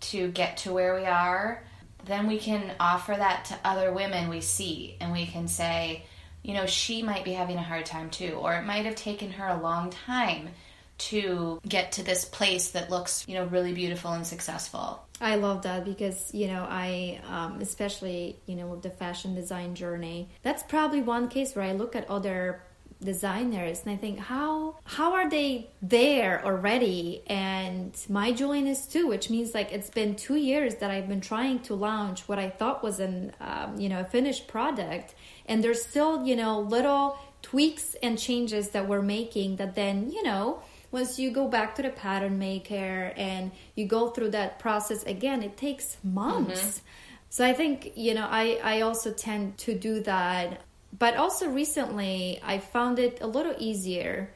to 0.00 0.28
get 0.30 0.58
to 0.58 0.72
where 0.72 0.94
we 0.94 1.06
are, 1.06 1.62
then 2.04 2.26
we 2.26 2.38
can 2.38 2.72
offer 2.80 3.14
that 3.16 3.44
to 3.46 3.58
other 3.64 3.92
women 3.92 4.28
we 4.28 4.40
see 4.40 4.96
and 5.00 5.12
we 5.12 5.26
can 5.26 5.48
say, 5.48 6.04
you 6.42 6.54
know, 6.54 6.66
she 6.66 7.02
might 7.02 7.24
be 7.24 7.32
having 7.32 7.56
a 7.56 7.62
hard 7.62 7.86
time 7.86 8.10
too, 8.10 8.32
or 8.40 8.54
it 8.54 8.64
might 8.64 8.84
have 8.84 8.96
taken 8.96 9.30
her 9.32 9.46
a 9.48 9.60
long 9.60 9.90
time 9.90 10.50
to 10.98 11.60
get 11.66 11.92
to 11.92 12.02
this 12.02 12.24
place 12.24 12.70
that 12.70 12.90
looks, 12.90 13.24
you 13.26 13.34
know, 13.34 13.44
really 13.46 13.72
beautiful 13.72 14.12
and 14.12 14.26
successful. 14.26 15.02
I 15.22 15.36
love 15.36 15.62
that 15.62 15.84
because 15.84 16.34
you 16.34 16.48
know 16.48 16.66
I 16.68 17.20
um, 17.28 17.60
especially 17.60 18.40
you 18.46 18.56
know 18.56 18.66
with 18.66 18.82
the 18.82 18.90
fashion 18.90 19.36
design 19.36 19.76
journey 19.76 20.28
that's 20.42 20.64
probably 20.64 21.00
one 21.00 21.28
case 21.28 21.54
where 21.54 21.64
I 21.64 21.72
look 21.72 21.94
at 21.94 22.10
other 22.10 22.60
designers 23.00 23.82
and 23.82 23.90
I 23.90 23.96
think 23.96 24.18
how 24.18 24.76
how 24.84 25.14
are 25.14 25.28
they 25.28 25.70
there 25.80 26.44
already 26.44 27.22
and 27.28 27.96
my 28.08 28.32
Julian 28.32 28.66
is 28.66 28.86
too 28.86 29.06
which 29.06 29.30
means 29.30 29.54
like 29.54 29.72
it's 29.72 29.90
been 29.90 30.16
two 30.16 30.36
years 30.36 30.76
that 30.76 30.90
I've 30.90 31.08
been 31.08 31.20
trying 31.20 31.60
to 31.60 31.74
launch 31.74 32.28
what 32.28 32.38
I 32.38 32.50
thought 32.50 32.82
was 32.82 33.00
an 33.00 33.32
um, 33.40 33.78
you 33.78 33.88
know 33.88 34.00
a 34.00 34.04
finished 34.04 34.48
product 34.48 35.14
and 35.46 35.62
there's 35.62 35.84
still 35.84 36.26
you 36.26 36.36
know 36.36 36.60
little 36.60 37.16
tweaks 37.42 37.96
and 38.02 38.18
changes 38.18 38.70
that 38.70 38.88
we're 38.88 39.02
making 39.02 39.56
that 39.56 39.74
then 39.74 40.10
you 40.10 40.22
know 40.22 40.62
once 40.92 41.18
you 41.18 41.30
go 41.30 41.48
back 41.48 41.74
to 41.74 41.82
the 41.82 41.90
pattern 41.90 42.38
maker 42.38 43.12
and 43.16 43.50
you 43.74 43.84
go 43.86 44.10
through 44.10 44.30
that 44.30 44.58
process 44.58 45.02
again 45.04 45.42
it 45.42 45.56
takes 45.56 45.96
months 46.04 46.60
mm-hmm. 46.60 46.86
so 47.30 47.44
i 47.44 47.52
think 47.52 47.92
you 47.96 48.14
know 48.14 48.26
i 48.30 48.60
i 48.62 48.80
also 48.80 49.12
tend 49.12 49.56
to 49.58 49.74
do 49.74 50.00
that 50.00 50.60
but 50.96 51.16
also 51.16 51.48
recently 51.48 52.38
i 52.44 52.58
found 52.58 52.98
it 52.98 53.18
a 53.20 53.26
little 53.26 53.54
easier 53.58 54.30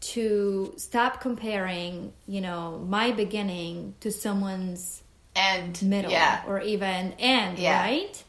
to 0.00 0.74
stop 0.76 1.20
comparing 1.20 2.12
you 2.26 2.40
know 2.40 2.84
my 2.88 3.10
beginning 3.12 3.94
to 4.00 4.10
someone's 4.10 5.02
end, 5.34 5.82
middle 5.82 6.10
yeah, 6.10 6.42
or 6.46 6.60
even 6.60 7.14
end, 7.18 7.58
Yeah. 7.58 7.80
right? 7.82 8.24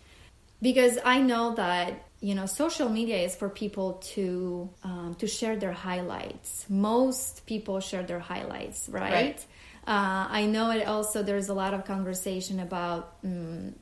Because 0.62 0.98
I 1.04 1.20
know 1.20 1.56
that 1.56 2.03
you 2.24 2.36
know 2.36 2.46
social 2.46 2.88
media 2.88 3.18
is 3.18 3.36
for 3.36 3.50
people 3.50 3.96
to 4.16 4.70
um, 4.86 5.16
to 5.20 5.28
share 5.28 5.58
their 5.58 5.74
highlights. 5.74 6.66
Most 6.70 7.46
people 7.46 7.82
share 7.82 8.04
their 8.04 8.20
highlights, 8.20 8.88
right? 8.88 9.12
Right. 9.12 9.46
Uh, 9.86 10.28
I 10.30 10.46
know 10.46 10.72
it 10.72 10.88
also. 10.88 11.22
There's 11.22 11.50
a 11.50 11.54
lot 11.54 11.74
of 11.74 11.84
conversation 11.84 12.62
about 12.62 13.22
mm, 13.24 13.74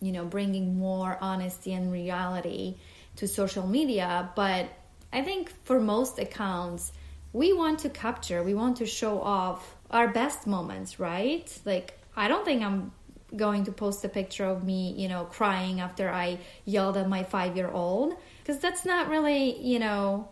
you 0.00 0.12
know 0.12 0.24
bringing 0.24 0.78
more 0.78 1.18
honesty 1.20 1.72
and 1.72 1.90
reality 1.90 2.76
to 3.16 3.26
social 3.26 3.66
media, 3.66 4.30
but 4.36 4.70
I 5.12 5.22
think 5.22 5.50
for 5.64 5.80
most 5.80 6.20
accounts 6.20 6.92
we 7.32 7.52
want 7.52 7.80
to 7.80 7.88
capture, 7.88 8.44
we 8.44 8.54
want 8.54 8.76
to 8.76 8.86
show 8.86 9.20
off 9.20 9.74
our 9.90 10.06
best 10.06 10.46
moments, 10.46 11.00
right? 11.00 11.46
Like 11.64 11.98
I 12.14 12.28
don't 12.28 12.44
think 12.44 12.62
I'm 12.62 12.92
going 13.34 13.64
to 13.64 13.72
post 13.72 14.04
a 14.04 14.08
picture 14.08 14.44
of 14.44 14.64
me, 14.64 14.92
you 14.96 15.08
know, 15.08 15.24
crying 15.24 15.80
after 15.80 16.08
I 16.08 16.38
yelled 16.64 16.96
at 16.96 17.08
my 17.08 17.24
5-year-old 17.24 18.14
because 18.38 18.60
that's 18.60 18.84
not 18.84 19.08
really, 19.08 19.60
you 19.60 19.78
know, 19.78 20.28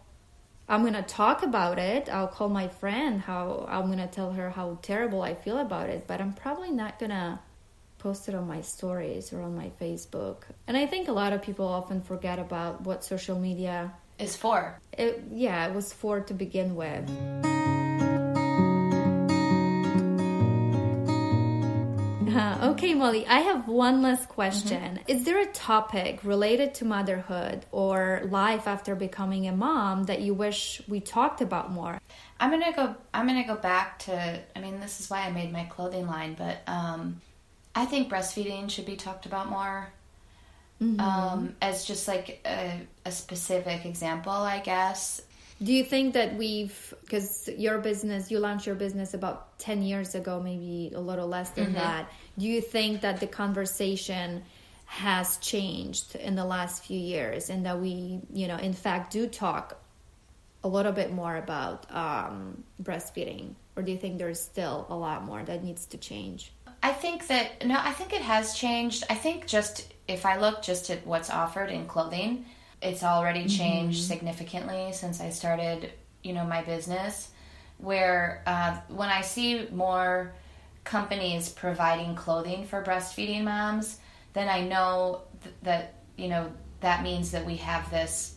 I'm 0.68 0.84
gonna 0.84 1.02
talk 1.02 1.42
about 1.42 1.78
it. 1.78 2.08
I'll 2.08 2.28
call 2.28 2.48
my 2.48 2.68
friend. 2.68 3.20
How 3.20 3.66
I'm 3.68 3.90
gonna 3.90 4.06
tell 4.06 4.32
her 4.32 4.48
how 4.50 4.78
terrible 4.80 5.20
I 5.20 5.34
feel 5.34 5.58
about 5.58 5.90
it. 5.90 6.06
But 6.06 6.20
I'm 6.20 6.32
probably 6.32 6.70
not 6.70 6.98
gonna 6.98 7.40
post 7.98 8.28
it 8.28 8.34
on 8.34 8.46
my 8.46 8.62
stories 8.62 9.32
or 9.32 9.42
on 9.42 9.56
my 9.56 9.70
Facebook. 9.80 10.44
And 10.66 10.76
I 10.76 10.86
think 10.86 11.08
a 11.08 11.12
lot 11.12 11.32
of 11.32 11.42
people 11.42 11.66
often 11.66 12.00
forget 12.00 12.38
about 12.38 12.82
what 12.82 13.04
social 13.04 13.38
media. 13.38 13.92
is 14.18 14.36
for. 14.36 14.78
It, 14.96 15.24
yeah, 15.32 15.66
it 15.66 15.74
was 15.74 15.92
for 15.92 16.20
to 16.20 16.34
begin 16.34 16.74
with. 16.76 17.10
Uh, 22.34 22.70
okay, 22.70 22.94
Molly, 22.94 23.26
I 23.26 23.40
have 23.40 23.68
one 23.68 24.02
last 24.02 24.28
question. 24.28 25.00
Is 25.06 25.24
there 25.24 25.40
a 25.40 25.46
topic 25.46 26.24
related 26.24 26.74
to 26.74 26.84
motherhood 26.84 27.66
or 27.72 28.22
life 28.30 28.66
after 28.66 28.94
becoming 28.94 29.46
a 29.48 29.52
mom 29.52 30.04
that 30.04 30.20
you 30.20 30.34
wish 30.34 30.82
we 30.88 31.00
talked 31.00 31.40
about 31.40 31.70
more? 31.70 32.00
I'm 32.40 32.50
gonna 32.50 32.72
go. 32.72 32.94
I'm 33.12 33.26
gonna 33.26 33.46
go 33.46 33.56
back 33.56 33.98
to. 34.00 34.40
I 34.56 34.60
mean, 34.60 34.80
this 34.80 35.00
is 35.00 35.10
why 35.10 35.22
I 35.22 35.30
made 35.30 35.52
my 35.52 35.64
clothing 35.64 36.06
line, 36.06 36.34
but 36.34 36.62
um, 36.66 37.20
I 37.74 37.84
think 37.84 38.10
breastfeeding 38.10 38.70
should 38.70 38.86
be 38.86 38.96
talked 38.96 39.26
about 39.26 39.50
more. 39.50 39.92
Um, 40.98 41.54
as 41.62 41.84
just 41.84 42.08
like 42.08 42.40
a, 42.44 42.80
a 43.04 43.12
specific 43.12 43.86
example, 43.86 44.32
I 44.32 44.58
guess. 44.58 45.22
Do 45.62 45.72
you 45.72 45.84
think 45.84 46.14
that 46.14 46.36
we've, 46.36 46.94
because 47.02 47.48
your 47.56 47.78
business, 47.78 48.32
you 48.32 48.40
launched 48.40 48.66
your 48.66 48.74
business 48.74 49.14
about 49.14 49.56
10 49.60 49.82
years 49.82 50.16
ago, 50.16 50.40
maybe 50.42 50.90
a 50.92 51.00
little 51.00 51.28
less 51.28 51.50
than 51.50 51.74
that. 51.74 52.10
Do 52.38 52.46
you 52.46 52.60
think 52.60 53.02
that 53.02 53.20
the 53.20 53.26
conversation 53.26 54.42
has 54.86 55.38
changed 55.38 56.16
in 56.16 56.34
the 56.34 56.44
last 56.44 56.84
few 56.84 56.98
years 56.98 57.50
and 57.50 57.64
that 57.64 57.80
we, 57.80 58.20
you 58.32 58.46
know, 58.46 58.56
in 58.56 58.72
fact 58.74 59.12
do 59.12 59.26
talk 59.26 59.82
a 60.64 60.68
little 60.68 60.92
bit 60.92 61.12
more 61.12 61.36
about 61.36 61.86
um, 61.94 62.62
breastfeeding? 62.82 63.54
Or 63.74 63.82
do 63.82 63.90
you 63.90 63.98
think 63.98 64.18
there's 64.18 64.40
still 64.40 64.86
a 64.90 64.94
lot 64.94 65.24
more 65.24 65.42
that 65.44 65.64
needs 65.64 65.86
to 65.86 65.98
change? 65.98 66.52
I 66.82 66.92
think 66.92 67.26
that 67.28 67.66
no, 67.66 67.76
I 67.78 67.92
think 67.92 68.12
it 68.12 68.22
has 68.22 68.54
changed. 68.54 69.04
I 69.08 69.14
think 69.14 69.46
just 69.46 69.92
if 70.08 70.26
I 70.26 70.38
look 70.38 70.62
just 70.62 70.90
at 70.90 71.06
what's 71.06 71.30
offered 71.30 71.70
in 71.70 71.86
clothing, 71.86 72.44
it's 72.82 73.02
already 73.02 73.46
changed 73.46 74.04
significantly 74.04 74.92
since 74.92 75.20
I 75.20 75.30
started, 75.30 75.92
you 76.22 76.32
know, 76.32 76.44
my 76.44 76.62
business. 76.62 77.28
Where 77.78 78.42
uh, 78.46 78.78
when 78.88 79.08
I 79.08 79.22
see 79.22 79.68
more 79.72 80.34
companies 80.84 81.48
providing 81.48 82.14
clothing 82.14 82.66
for 82.66 82.82
breastfeeding 82.82 83.44
moms, 83.44 83.98
then 84.32 84.48
I 84.48 84.62
know 84.62 85.22
th- 85.42 85.54
that 85.62 85.94
you 86.16 86.28
know 86.28 86.52
that 86.80 87.02
means 87.02 87.30
that 87.30 87.46
we 87.46 87.56
have 87.56 87.90
this 87.90 88.36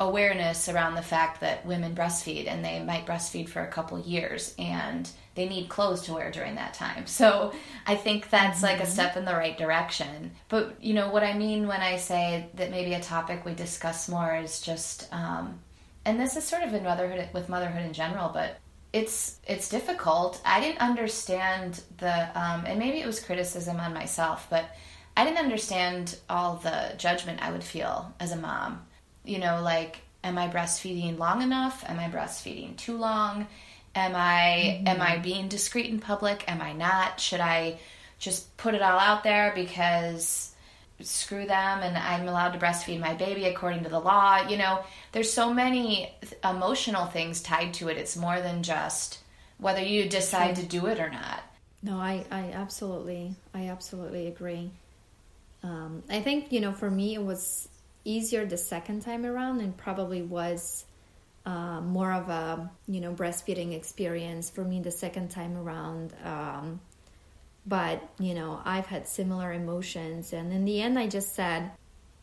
awareness 0.00 0.68
around 0.68 0.94
the 0.94 1.02
fact 1.02 1.40
that 1.40 1.64
women 1.64 1.94
breastfeed 1.94 2.48
and 2.48 2.64
they 2.64 2.82
might 2.82 3.06
breastfeed 3.06 3.48
for 3.48 3.62
a 3.62 3.68
couple 3.68 3.98
years 4.00 4.54
and 4.58 5.08
they 5.36 5.48
need 5.48 5.68
clothes 5.68 6.02
to 6.02 6.12
wear 6.12 6.30
during 6.30 6.56
that 6.56 6.74
time. 6.74 7.06
So 7.06 7.52
I 7.86 7.94
think 7.94 8.28
that's 8.28 8.62
like 8.62 8.80
a 8.80 8.86
step 8.86 9.16
in 9.16 9.24
the 9.24 9.34
right 9.34 9.56
direction. 9.56 10.32
But 10.48 10.82
you 10.82 10.94
know 10.94 11.10
what 11.10 11.22
I 11.22 11.38
mean 11.38 11.68
when 11.68 11.80
I 11.80 11.96
say 11.96 12.48
that 12.54 12.70
maybe 12.70 12.94
a 12.94 13.00
topic 13.00 13.44
we 13.44 13.54
discuss 13.54 14.08
more 14.08 14.34
is 14.34 14.60
just, 14.60 15.08
um, 15.12 15.60
and 16.04 16.20
this 16.20 16.36
is 16.36 16.44
sort 16.44 16.62
of 16.62 16.74
in 16.74 16.82
motherhood 16.82 17.28
with 17.32 17.48
motherhood 17.48 17.86
in 17.86 17.92
general, 17.92 18.30
but 18.32 18.58
it's 18.94 19.40
it's 19.46 19.68
difficult. 19.68 20.40
I 20.44 20.60
didn't 20.60 20.80
understand 20.80 21.82
the, 21.98 22.14
um, 22.38 22.64
and 22.66 22.78
maybe 22.78 23.00
it 23.00 23.06
was 23.06 23.20
criticism 23.20 23.78
on 23.80 23.92
myself, 23.92 24.46
but 24.48 24.64
I 25.16 25.24
didn't 25.24 25.38
understand 25.38 26.16
all 26.28 26.56
the 26.56 26.94
judgment 26.96 27.42
I 27.42 27.52
would 27.52 27.64
feel 27.64 28.14
as 28.18 28.32
a 28.32 28.36
mom 28.36 28.86
you 29.24 29.38
know, 29.38 29.60
like, 29.62 30.00
am 30.22 30.38
I 30.38 30.48
breastfeeding 30.48 31.18
long 31.18 31.42
enough? 31.42 31.82
Am 31.88 31.98
I 31.98 32.08
breastfeeding 32.08 32.76
too 32.76 32.96
long? 32.96 33.46
Am 33.94 34.14
I 34.14 34.82
am 34.86 35.00
I 35.00 35.18
being 35.18 35.48
discreet 35.48 35.86
in 35.86 36.00
public? 36.00 36.44
Am 36.48 36.60
I 36.60 36.72
not? 36.72 37.20
Should 37.20 37.40
I 37.40 37.78
just 38.18 38.56
put 38.56 38.74
it 38.74 38.82
all 38.82 38.98
out 38.98 39.24
there 39.24 39.52
because 39.54 40.53
screw 41.00 41.46
them 41.46 41.82
and 41.82 41.96
I'm 41.96 42.28
allowed 42.28 42.52
to 42.52 42.58
breastfeed 42.58 43.00
my 43.00 43.14
baby 43.14 43.44
according 43.46 43.84
to 43.84 43.88
the 43.88 44.00
law? 44.00 44.46
You 44.48 44.56
know, 44.56 44.84
there's 45.12 45.32
so 45.32 45.52
many 45.52 46.12
th- 46.20 46.34
emotional 46.44 47.06
things 47.06 47.42
tied 47.42 47.74
to 47.74 47.88
it. 47.88 47.96
It's 47.96 48.16
more 48.16 48.40
than 48.40 48.62
just 48.62 49.18
whether 49.58 49.82
you 49.82 50.08
decide 50.08 50.56
to 50.56 50.62
do 50.62 50.86
it 50.86 51.00
or 51.00 51.10
not. 51.10 51.42
No, 51.82 51.98
I, 51.98 52.24
I 52.30 52.52
absolutely, 52.52 53.34
I 53.52 53.68
absolutely 53.68 54.26
agree. 54.26 54.70
Um, 55.62 56.02
I 56.08 56.20
think 56.20 56.52
you 56.52 56.60
know, 56.60 56.72
for 56.72 56.90
me, 56.90 57.14
it 57.14 57.22
was 57.22 57.68
easier 58.04 58.46
the 58.46 58.56
second 58.56 59.00
time 59.00 59.24
around, 59.26 59.60
and 59.60 59.76
probably 59.76 60.22
was 60.22 60.84
uh, 61.46 61.80
more 61.80 62.12
of 62.12 62.28
a 62.28 62.70
you 62.88 63.00
know 63.00 63.12
breastfeeding 63.12 63.74
experience 63.74 64.50
for 64.50 64.64
me 64.64 64.80
the 64.80 64.90
second 64.90 65.30
time 65.30 65.56
around. 65.56 66.12
Um, 66.24 66.80
but 67.66 68.02
you 68.18 68.34
know, 68.34 68.60
I've 68.64 68.86
had 68.86 69.08
similar 69.08 69.52
emotions, 69.52 70.32
and 70.32 70.52
in 70.52 70.64
the 70.64 70.80
end, 70.80 70.98
I 70.98 71.08
just 71.08 71.34
said, 71.34 71.70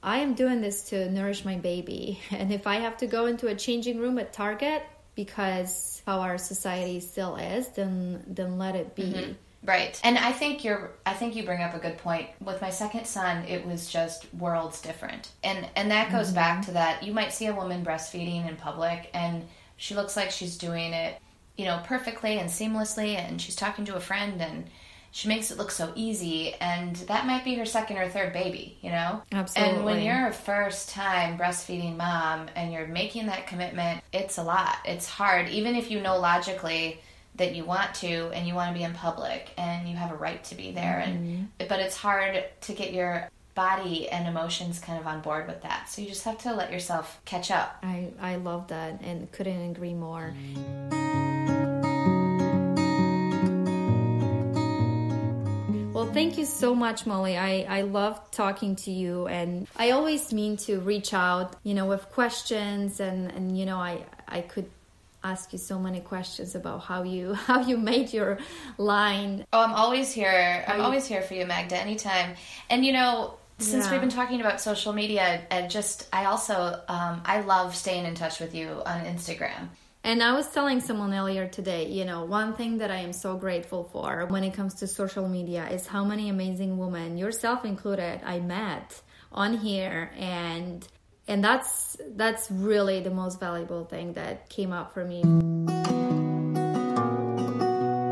I 0.04 0.20
am 0.20 0.34
doing 0.34 0.62
this 0.62 0.90
to 0.90 1.10
nourish 1.10 1.46
my 1.46 1.58
baby, 1.58 2.20
and 2.32 2.52
if 2.52 2.68
I 2.68 2.76
have 2.76 2.98
to 2.98 3.08
go 3.08 3.26
into 3.26 3.48
a 3.48 3.56
changing 3.56 4.00
room 4.00 4.18
at 4.20 4.34
Target 4.34 4.84
because 5.16 6.02
how 6.06 6.20
our 6.22 6.38
society 6.38 7.00
still 7.00 7.36
is, 7.36 7.68
then 7.70 8.24
then 8.28 8.58
let 8.58 8.76
it 8.76 8.96
be. 8.96 9.36
Right. 9.64 10.00
And 10.04 10.18
I 10.18 10.32
think 10.32 10.64
you're 10.64 10.92
I 11.06 11.14
think 11.14 11.36
you 11.36 11.44
bring 11.44 11.62
up 11.62 11.76
a 11.76 11.80
good 11.80 11.98
point. 12.00 12.30
With 12.44 12.62
my 12.62 12.72
second 12.72 13.06
son, 13.06 13.46
it 13.46 13.66
was 13.66 13.92
just 13.92 14.34
worlds 14.34 14.82
different. 14.82 15.30
And 15.44 15.68
and 15.76 15.92
that 15.92 16.12
goes 16.12 16.28
mm-hmm. 16.28 16.36
back 16.36 16.66
to 16.66 16.72
that 16.72 17.04
you 17.04 17.14
might 17.14 17.34
see 17.34 17.48
a 17.48 17.54
woman 17.54 17.86
breastfeeding 17.86 18.48
in 18.48 18.56
public 18.56 19.10
and 19.14 19.46
she 19.78 19.96
looks 19.96 20.16
like 20.16 20.32
she's 20.32 20.58
doing 20.58 20.94
it, 20.94 21.20
you 21.58 21.66
know, 21.66 21.82
perfectly 21.86 22.40
and 22.40 22.50
seamlessly 22.50 23.16
and 23.16 23.40
she's 23.40 23.56
talking 23.56 23.86
to 23.86 23.96
a 23.96 24.00
friend 24.00 24.42
and 24.42 24.66
she 25.12 25.28
makes 25.28 25.52
it 25.52 25.58
look 25.58 25.72
so 25.72 25.92
easy 25.96 26.54
and 26.56 26.96
that 26.96 27.26
might 27.26 27.44
be 27.44 27.56
her 27.56 27.66
second 27.66 27.98
or 27.98 28.08
third 28.08 28.34
baby 28.34 28.78
you 28.82 28.90
know? 28.90 29.22
Absolutely 29.32 29.76
and 29.76 29.86
when 29.86 30.02
you're 30.02 30.28
a 30.28 30.34
first 30.34 30.90
time 30.90 31.38
breastfeeding 31.38 31.98
mom 31.98 32.48
and 32.56 32.72
you're 32.72 32.88
making 32.88 33.28
that 33.28 33.48
commitment 33.48 34.02
it's 34.14 34.38
a 34.38 34.44
lot. 34.44 34.78
It's 34.86 35.08
hard 35.08 35.50
even 35.50 35.76
if 35.76 35.92
you 35.92 36.02
know 36.02 36.18
logically 36.18 37.00
that 37.36 37.56
you 37.56 37.64
want 37.64 37.94
to 37.96 38.30
and 38.34 38.48
you 38.48 38.54
want 38.54 38.74
to 38.74 38.78
be 38.78 38.84
in 38.84 38.94
public 38.94 39.52
and 39.58 39.88
you 39.88 39.96
have 39.96 40.12
a 40.12 40.16
right 40.16 40.44
to 40.46 40.56
be 40.56 40.72
there 40.72 41.04
mm-hmm. 41.06 41.44
and 41.60 41.70
but 41.70 41.80
it's 41.80 41.96
hard 41.96 42.44
to 42.62 42.74
get 42.74 42.94
your 42.94 43.30
body 43.54 44.10
and 44.10 44.28
emotions 44.28 44.80
kind 44.80 45.00
of 45.00 45.08
on 45.08 45.22
board 45.22 45.48
with 45.48 45.62
that. 45.62 45.90
So 45.90 46.02
you 46.02 46.08
just 46.08 46.24
have 46.24 46.38
to 46.40 46.54
let 46.54 46.72
yourself 46.72 47.20
catch 47.26 47.52
up. 47.52 47.78
I 47.84 48.10
i 48.20 48.36
love 48.36 48.68
that 48.68 49.02
and 49.02 49.32
couldn't 49.32 49.72
agree 49.72 49.94
more 49.94 50.34
Well, 56.02 56.12
thank 56.12 56.40
you 56.40 56.46
so 56.46 56.74
much, 56.74 57.06
Molly. 57.06 57.38
I, 57.38 57.68
I 57.70 57.82
love 57.82 58.32
talking 58.32 58.76
to 58.78 58.92
you, 58.92 59.28
and 59.28 59.68
I 59.78 59.92
always 59.92 60.34
mean 60.34 60.58
to 60.66 60.80
reach 60.80 61.14
out, 61.14 61.56
you 61.62 61.76
know, 61.76 61.86
with 61.86 62.10
questions, 62.10 63.00
and, 63.00 63.32
and 63.32 63.56
you 63.56 63.68
know, 63.68 63.78
I 63.78 64.04
I 64.28 64.42
could 64.42 64.68
ask 65.24 65.54
you 65.54 65.60
so 65.60 65.78
many 65.78 66.00
questions 66.00 66.56
about 66.56 66.80
how 66.86 67.04
you 67.04 67.34
how 67.50 67.62
you 67.62 67.78
made 67.78 68.14
your 68.14 68.40
line. 68.80 69.46
Oh, 69.54 69.64
I'm 69.64 69.76
always 69.76 70.12
here. 70.12 70.66
I'm 70.68 70.82
always 70.82 71.06
here 71.06 71.22
for 71.22 71.36
you, 71.36 71.46
Magda, 71.46 71.78
anytime. 71.78 72.34
And 72.72 72.84
you 72.84 72.94
know, 72.94 73.36
since 73.60 73.86
yeah. 73.86 73.92
we've 73.92 74.02
been 74.02 74.10
talking 74.10 74.42
about 74.42 74.60
social 74.60 74.94
media, 74.94 75.46
and 75.52 75.70
just 75.70 76.10
I 76.12 76.26
also 76.26 76.82
um, 76.88 77.22
I 77.26 77.42
love 77.42 77.76
staying 77.76 78.06
in 78.06 78.16
touch 78.16 78.40
with 78.40 78.56
you 78.56 78.82
on 78.88 79.06
Instagram. 79.06 79.68
And 80.04 80.24
I 80.24 80.34
was 80.34 80.48
telling 80.48 80.82
someone 80.82 81.14
earlier 81.14 81.48
today, 81.48 81.88
you 81.88 82.06
know, 82.06 82.26
one 82.26 82.54
thing 82.54 82.80
that 82.80 82.90
I 82.90 82.98
am 82.98 83.14
so 83.14 83.38
grateful 83.38 83.84
for 83.92 84.26
when 84.28 84.44
it 84.44 84.54
comes 84.54 84.74
to 84.76 84.88
social 84.88 85.28
media 85.28 85.68
is 85.70 85.86
how 85.86 86.04
many 86.04 86.30
amazing 86.30 86.78
women, 86.80 87.18
yourself 87.20 87.66
included, 87.66 88.20
I 88.26 88.40
met 88.40 89.00
on 89.32 89.58
here 89.58 90.12
and 90.18 90.86
and 91.28 91.44
that's 91.44 91.96
that's 92.16 92.50
really 92.52 93.00
the 93.02 93.12
most 93.12 93.40
valuable 93.40 93.86
thing 93.86 94.14
that 94.14 94.50
came 94.50 94.74
up 94.74 94.94
for 94.94 95.06
me. 95.06 95.81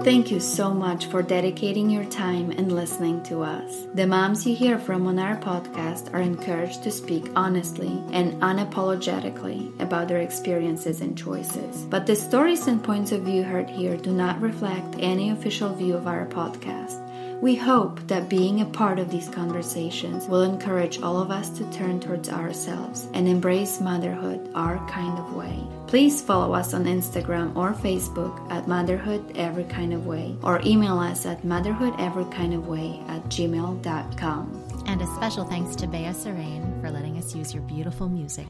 Thank 0.10 0.32
you 0.32 0.39
so 0.39 0.74
much 0.74 1.05
for 1.05 1.22
dedicating 1.22 1.88
your 1.88 2.05
time 2.05 2.49
and 2.49 2.72
listening 2.72 3.22
to 3.26 3.43
us. 3.43 3.86
The 3.93 4.07
moms 4.07 4.43
you 4.43 4.55
hear 4.55 4.80
from 4.80 5.05
on 5.05 5.20
our 5.20 5.38
podcast 5.38 6.12
are 6.16 6.20
encouraged 6.20 6.82
to 6.82 6.89
speak 6.89 7.30
honestly 7.36 8.01
and 8.12 8.34
unapologetically 8.41 9.80
about 9.80 10.07
their 10.07 10.22
experiences 10.22 11.01
and 11.01 11.16
choices. 11.16 11.86
But 11.86 12.07
the 12.07 12.16
stories 12.16 12.66
and 12.66 12.84
points 12.84 13.12
of 13.12 13.22
view 13.22 13.43
heard 13.43 13.70
here 13.70 13.97
do 13.97 14.12
not 14.12 14.41
reflect 14.41 14.95
any 14.97 15.30
official 15.30 15.76
view 15.76 15.95
of 15.95 16.07
our 16.07 16.26
podcast. 16.26 16.97
We 17.39 17.53
hope 17.53 17.99
that 18.07 18.30
being 18.30 18.62
a 18.62 18.66
part 18.66 18.97
of 18.97 19.12
these 19.12 19.30
conversations 19.30 20.28
will 20.28 20.41
encourage 20.41 21.03
all 21.03 21.22
of 21.22 21.30
us 21.30 21.51
to 21.51 21.72
turn 21.72 21.99
towards 21.99 22.30
ourselves 22.30 23.07
and 23.14 23.28
embrace 23.28 23.80
motherhood 23.80 24.49
our 24.55 24.84
kind 24.89 25.20
of 25.20 25.36
way. 25.36 25.78
Please 25.89 26.21
follow 26.21 26.53
us 26.53 26.75
on 26.75 26.85
Instagram 26.85 27.55
or 27.55 27.73
Facebook 27.73 28.39
at 28.51 28.67
Motherhood 28.67 29.35
Every 29.35 29.63
Kind 29.63 29.91
of 29.91 30.05
Way 30.05 30.37
or 30.43 30.61
email 30.63 30.99
us 30.99 31.25
at 31.25 31.41
motherhoodeverykindofway 31.41 33.09
at 33.09 33.23
gmail.com. 33.25 34.83
And 34.85 35.01
a 35.01 35.07
special 35.07 35.45
thanks 35.45 35.75
to 35.77 35.87
Bea 35.87 36.13
Serene 36.13 36.79
for 36.79 36.91
letting 36.91 37.17
us 37.17 37.33
use 37.33 37.55
your 37.55 37.63
beautiful 37.63 38.07
music. 38.07 38.45